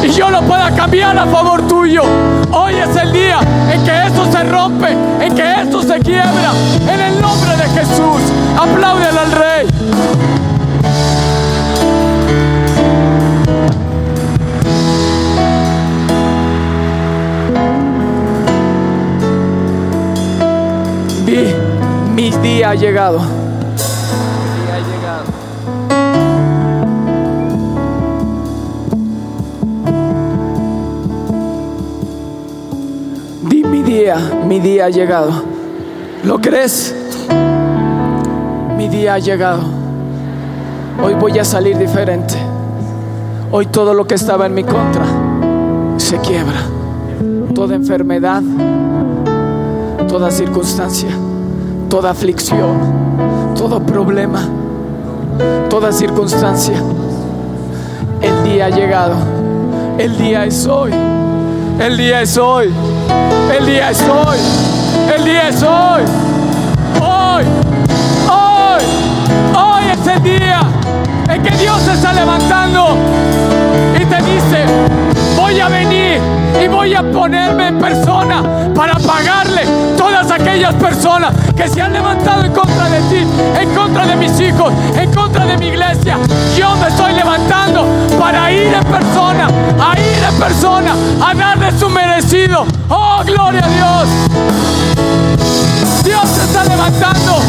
[0.04, 2.04] Y yo lo pueda cambiar a favor tuyo.
[2.52, 3.40] Hoy es el día
[3.72, 6.52] en que eso se rompe, en que esto se quiebra.
[6.88, 8.22] En el nombre de Jesús.
[8.58, 10.41] Apláudele al Rey.
[22.62, 23.20] Día ha llegado.
[33.50, 35.32] Di mi día, mi día ha llegado.
[36.24, 36.94] ¿Lo crees?
[38.78, 39.64] Mi día ha llegado.
[41.04, 42.36] Hoy voy a salir diferente.
[43.52, 45.06] Hoy todo lo que estaba en mi contra
[45.98, 46.62] se quiebra.
[47.56, 48.44] Toda enfermedad,
[50.08, 51.10] toda circunstancia,
[51.92, 54.48] toda aflicción, todo problema,
[55.70, 56.82] toda circunstancia.
[58.22, 59.16] El día ha llegado.
[59.98, 60.94] El día es hoy.
[61.82, 62.74] El día es hoy.
[63.54, 64.38] El día es hoy.
[65.14, 66.04] El día es hoy.
[67.02, 67.44] Hoy.
[68.30, 68.84] Hoy.
[69.54, 70.62] Hoy es el día
[71.28, 72.96] en que Dios se está levantando
[74.00, 74.64] y te dice,
[75.36, 76.22] voy a venir
[76.64, 79.64] y voy a ponerme en persona para pagarle
[79.98, 83.28] todas aquellas personas que se han levantado en contra de ti,
[83.60, 86.18] en contra de mis hijos, en contra de mi iglesia.
[86.58, 87.86] Yo me estoy levantando
[88.20, 89.48] para ir en persona,
[89.80, 92.66] a ir en persona, a darle su merecido.
[92.90, 94.08] Oh, gloria a Dios.
[96.04, 97.40] Dios se está levantando.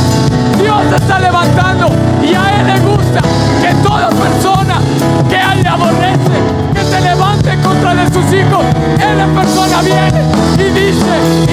[0.60, 1.88] Dios se está levantando.
[2.22, 3.20] Y a Él le gusta
[3.60, 4.80] que toda persona
[5.28, 6.36] que a Él le aborrece,
[6.74, 8.64] que se levante en contra de sus hijos,
[8.98, 10.22] Él en persona viene
[10.58, 11.51] y dice,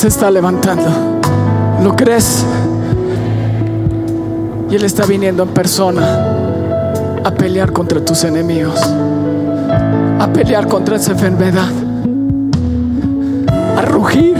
[0.00, 0.88] se está levantando.
[1.84, 2.42] ¿Lo crees?
[4.70, 8.80] Y Él está viniendo en persona a pelear contra tus enemigos,
[10.18, 11.68] a pelear contra esa enfermedad,
[13.76, 14.38] a rugir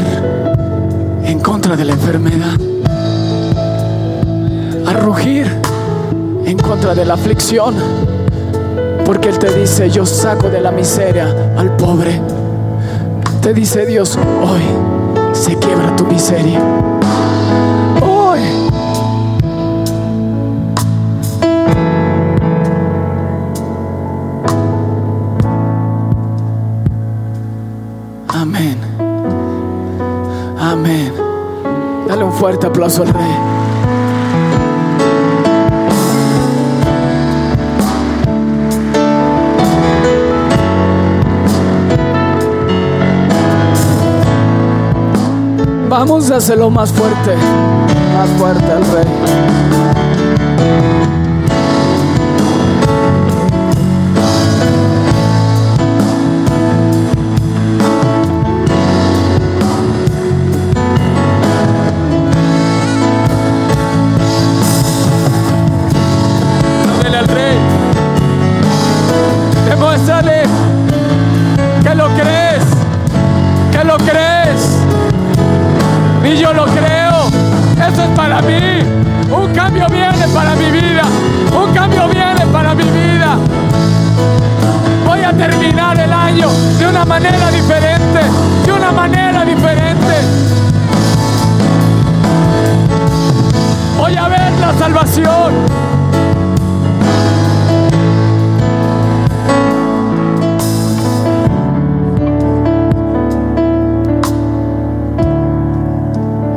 [1.25, 2.59] en contra de la enfermedad,
[4.87, 5.47] a rugir
[6.47, 7.75] en contra de la aflicción,
[9.05, 12.19] porque Él te dice, yo saco de la miseria al pobre.
[13.43, 14.90] Te dice Dios, hoy
[15.33, 16.61] se quiebra tu miseria.
[18.01, 18.41] Hoy.
[28.29, 28.79] Amén.
[30.59, 31.13] Amén.
[32.09, 33.50] Dale un fuerte aplauso al Rey.
[45.91, 47.35] Vamos a hacerlo más fuerte,
[48.15, 49.80] más fuerte al Rey.
[94.81, 95.53] Salvación.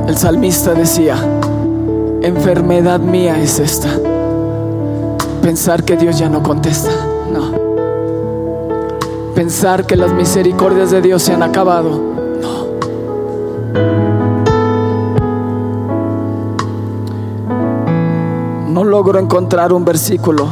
[0.08, 1.18] El salmista decía,
[2.22, 3.90] enfermedad mía es esta.
[5.42, 6.92] Pensar que Dios ya no contesta.
[7.30, 7.52] No.
[9.36, 12.00] Pensar que las misericordias de Dios se han acabado.
[12.42, 14.12] No.
[18.74, 20.48] No logro encontrar un versículo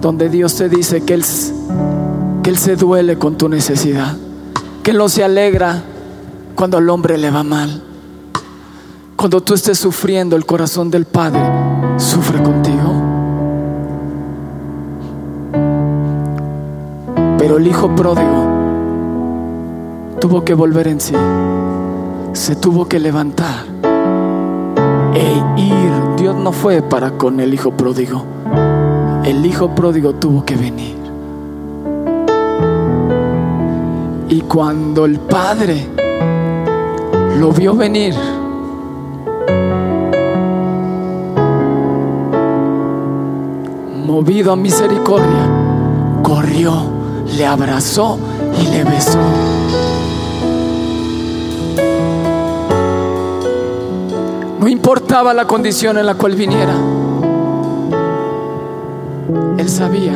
[0.00, 4.16] donde Dios te dice que Él, se duele con tu necesidad,
[4.82, 5.82] que Él no se alegra
[6.54, 7.82] cuando al hombre le va mal.
[9.16, 11.42] Cuando tú estés sufriendo, el corazón del Padre
[11.98, 12.94] sufre contigo.
[17.36, 18.46] Pero el hijo pródigo
[20.22, 21.14] tuvo que volver en sí.
[22.32, 23.77] Se tuvo que levantar
[25.18, 26.16] e ir.
[26.16, 28.24] Dios no fue para con el hijo pródigo.
[29.24, 30.96] El hijo pródigo tuvo que venir.
[34.28, 35.86] Y cuando el Padre
[37.38, 38.14] lo vio venir.
[44.06, 46.72] Movido a misericordia, corrió,
[47.36, 48.18] le abrazó
[48.60, 49.18] y le besó.
[54.60, 56.74] No importaba la condición en la cual viniera.
[59.56, 60.14] Él sabía,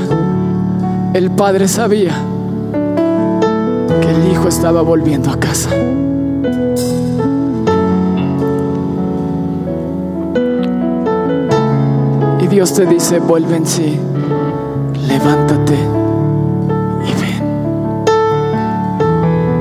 [1.15, 2.15] el padre sabía
[4.01, 5.71] que el hijo estaba volviendo a casa.
[12.41, 13.97] Y Dios te dice, vuelve en sí,
[15.07, 15.75] levántate
[17.07, 18.05] y ven.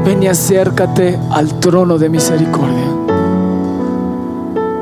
[0.06, 3.01] Ven y acércate al trono de misericordia.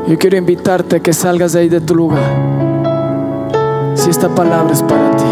[0.09, 2.23] Yo quiero invitarte a que salgas de ahí de tu lugar.
[3.93, 5.23] Si esta palabra es para ti.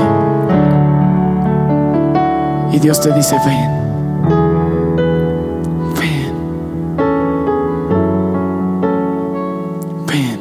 [2.77, 3.71] Y Dios te dice, ven.
[5.99, 6.31] Ven.
[10.05, 10.39] Ven.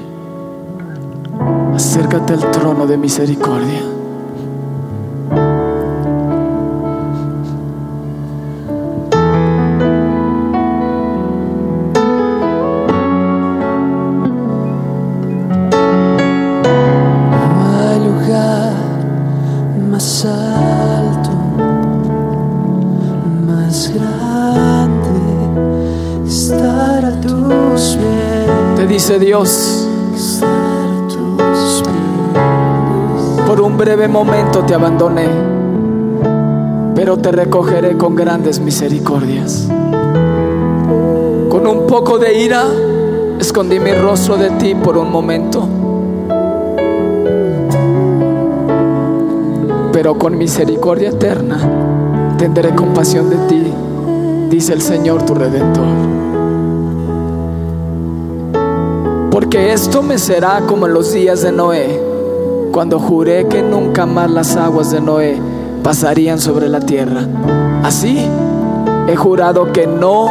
[1.74, 3.95] Acércate al trono de misericordia.
[28.96, 29.86] Dice Dios,
[33.46, 35.28] por un breve momento te abandoné,
[36.94, 39.68] pero te recogeré con grandes misericordias.
[41.50, 42.64] Con un poco de ira,
[43.38, 45.85] escondí mi rostro de ti por un momento.
[49.96, 51.56] Pero con misericordia eterna
[52.36, 53.62] tendré compasión de ti,
[54.50, 55.86] dice el Señor tu Redentor.
[59.30, 61.98] Porque esto me será como en los días de Noé,
[62.72, 65.40] cuando juré que nunca más las aguas de Noé
[65.82, 67.26] pasarían sobre la tierra.
[67.82, 68.18] Así
[69.08, 70.26] he jurado que no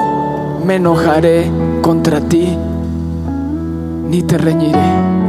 [0.63, 1.49] me enojaré
[1.81, 2.55] contra ti,
[4.07, 5.24] ni te reñiré.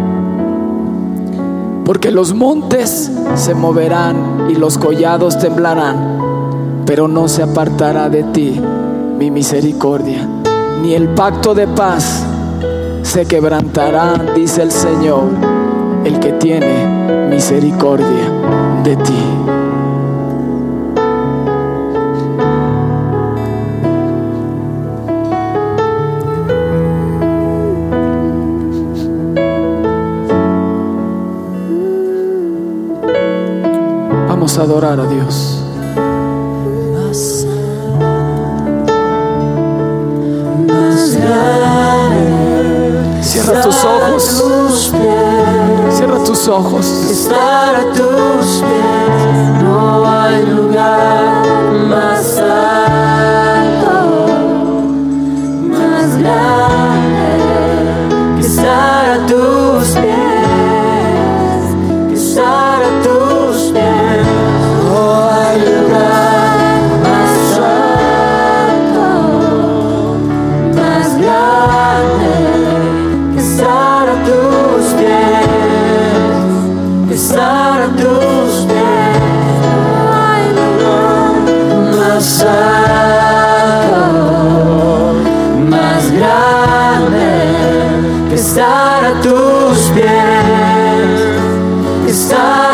[1.87, 8.61] Porque los montes se moverán y los collados temblarán, pero no se apartará de ti
[9.17, 10.29] mi misericordia,
[10.83, 12.27] ni el pacto de paz
[13.03, 15.29] se quebrantará, dice el Señor,
[16.05, 18.33] el que tiene misericordia
[18.83, 19.56] de ti.
[34.59, 35.63] Adorar a Dios.
[43.21, 44.93] Cierra tus ojos.
[45.91, 46.87] Cierra tus ojos.
[47.11, 48.86] estar a tus pies,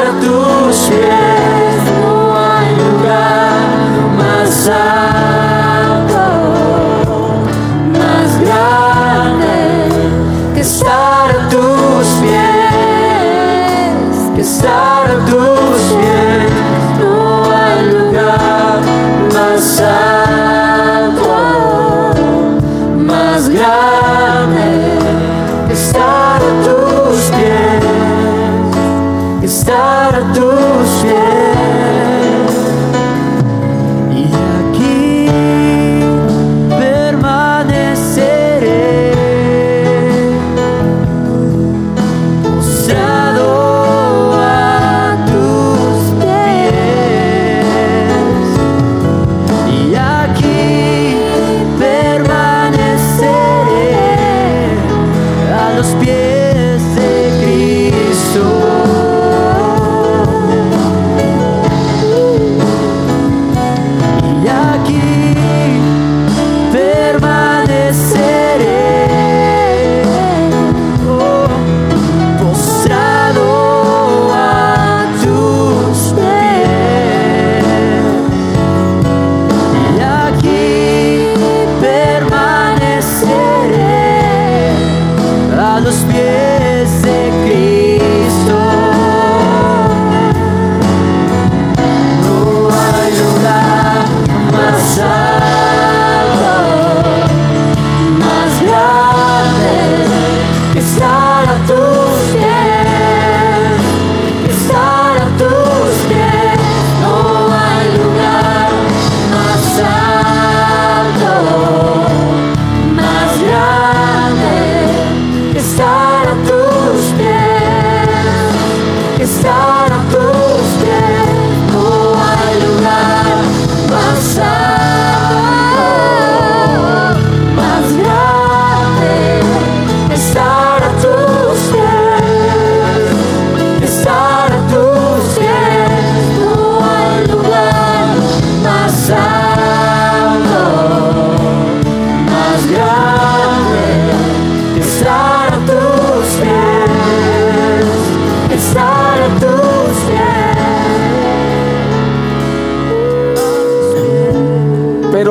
[0.03, 1.22] estar a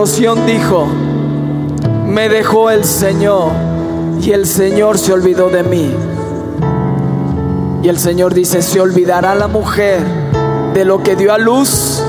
[0.03, 0.87] Pero dijo,
[2.07, 3.51] me dejó el Señor
[4.19, 5.91] y el Señor se olvidó de mí.
[7.83, 9.99] Y el Señor dice, se olvidará la mujer
[10.73, 12.01] de lo que dio a luz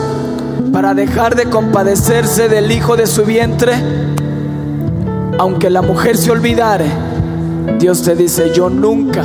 [0.73, 3.74] para dejar de compadecerse del hijo de su vientre.
[5.39, 6.86] Aunque la mujer se olvidare,
[7.78, 9.23] Dios te dice, yo nunca,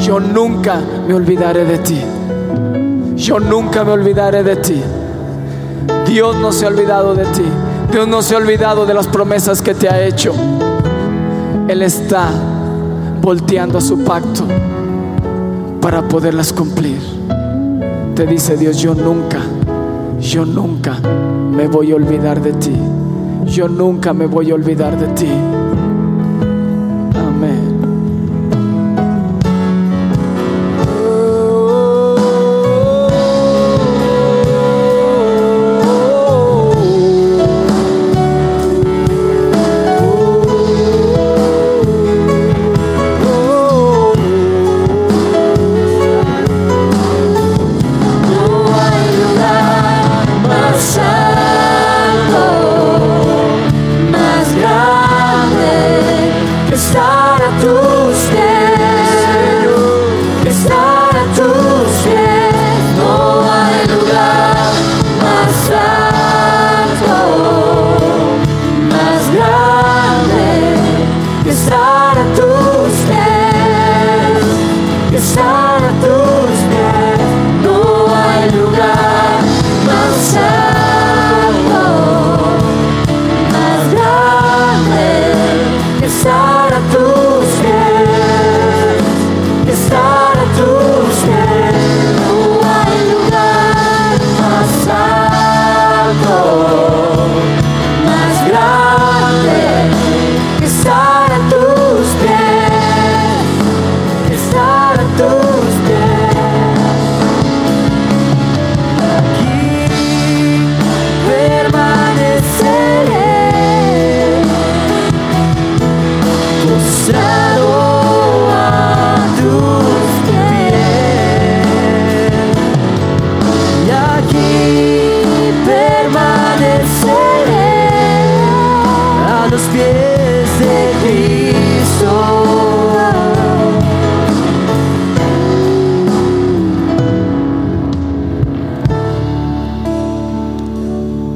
[0.00, 2.00] yo nunca me olvidaré de ti.
[3.16, 4.82] Yo nunca me olvidaré de ti.
[6.06, 7.44] Dios no se ha olvidado de ti.
[7.90, 10.34] Dios no se ha olvidado de las promesas que te ha hecho.
[11.68, 12.30] Él está
[13.22, 14.44] volteando a su pacto
[15.80, 17.00] para poderlas cumplir.
[18.14, 19.38] Te dice Dios, yo nunca,
[20.20, 20.98] yo nunca
[21.50, 22.76] me voy a olvidar de ti.
[23.46, 25.55] Yo nunca me voy a olvidar de ti.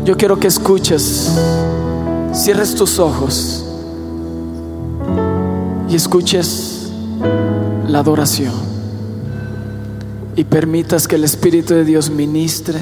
[0.04, 1.38] Yo quiero que escuches,
[2.32, 3.64] cierres tus ojos
[5.88, 6.90] y escuches
[7.86, 8.52] la adoración
[10.34, 12.80] y permitas que el Espíritu de Dios ministre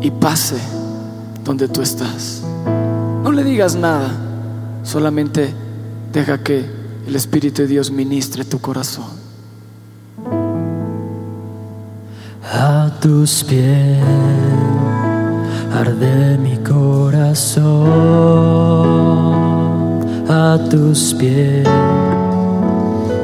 [0.00, 0.56] y pase
[1.44, 2.42] donde tú estás.
[3.22, 4.10] No le digas nada,
[4.82, 5.54] solamente
[6.14, 6.64] deja que
[7.06, 9.06] el Espíritu de Dios ministre tu corazón.
[12.52, 13.98] A tus pies
[15.74, 17.64] arde mi corazón,
[20.28, 21.66] a tus pies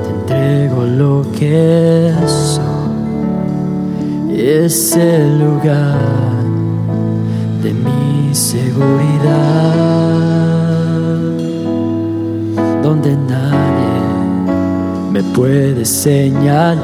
[0.02, 6.00] te entrego lo que soy, es el lugar
[7.62, 8.90] de mi seguridad,
[12.90, 13.92] donde nadie
[15.12, 16.76] me puede señalar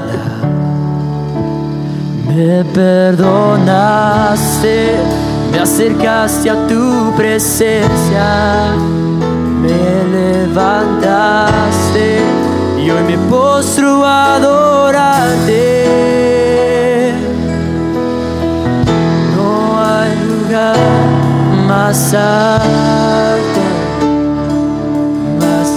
[2.28, 3.64] me perdonaste,
[5.50, 8.74] me acercaste a tu presencia,
[9.62, 12.06] me levantaste
[12.78, 15.64] y hoy me postro a adorarte.
[19.34, 19.48] No
[19.82, 20.76] hay lugar
[21.66, 23.55] más alto,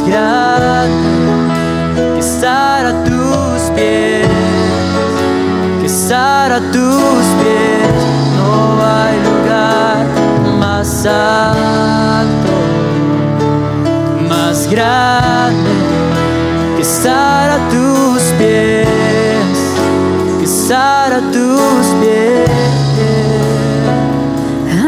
[0.09, 1.11] grande
[2.15, 4.29] que estar a tus pies
[5.89, 8.03] estar a tus pies.
[8.37, 8.51] No
[8.83, 10.05] hay lugar
[10.59, 12.53] más alto,
[14.27, 15.71] más grande
[16.75, 19.57] que estar a tus pies,
[20.39, 22.49] que estar a tus pies.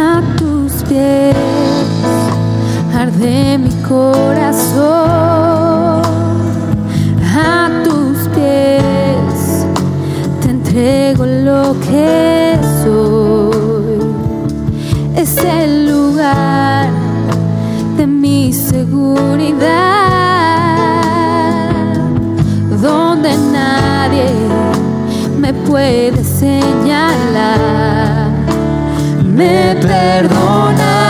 [0.09, 1.35] A tus pies
[2.95, 4.81] arde mi corazón.
[7.35, 9.65] A tus pies
[10.41, 13.99] te entrego lo que soy.
[15.15, 16.89] Es el lugar
[17.97, 19.61] de mi seguridad,
[22.81, 24.29] donde nadie
[25.37, 27.59] me puede señalar.
[29.37, 31.00] Me perdonaste, me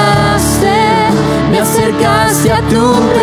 [2.32, 3.21] acercaste a tu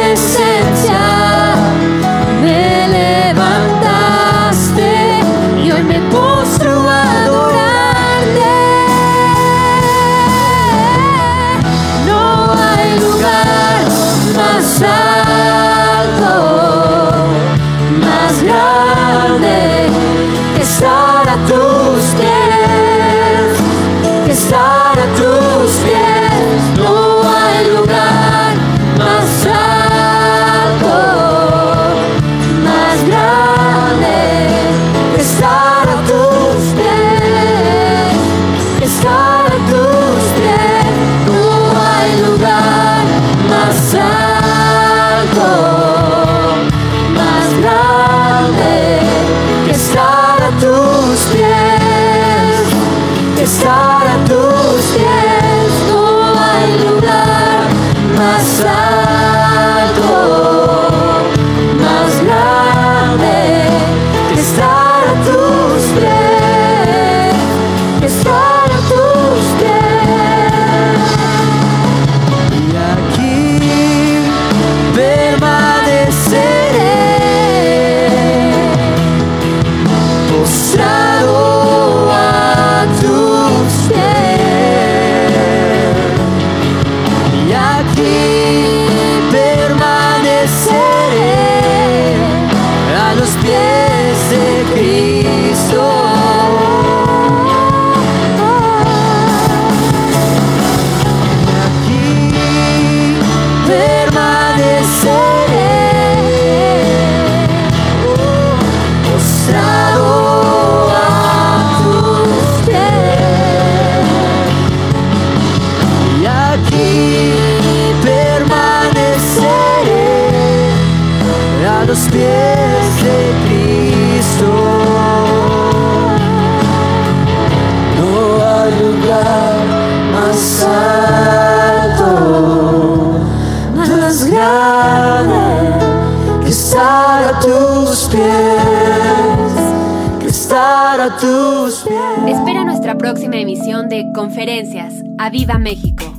[144.18, 145.04] Conferencias.
[145.16, 146.17] ¡A México!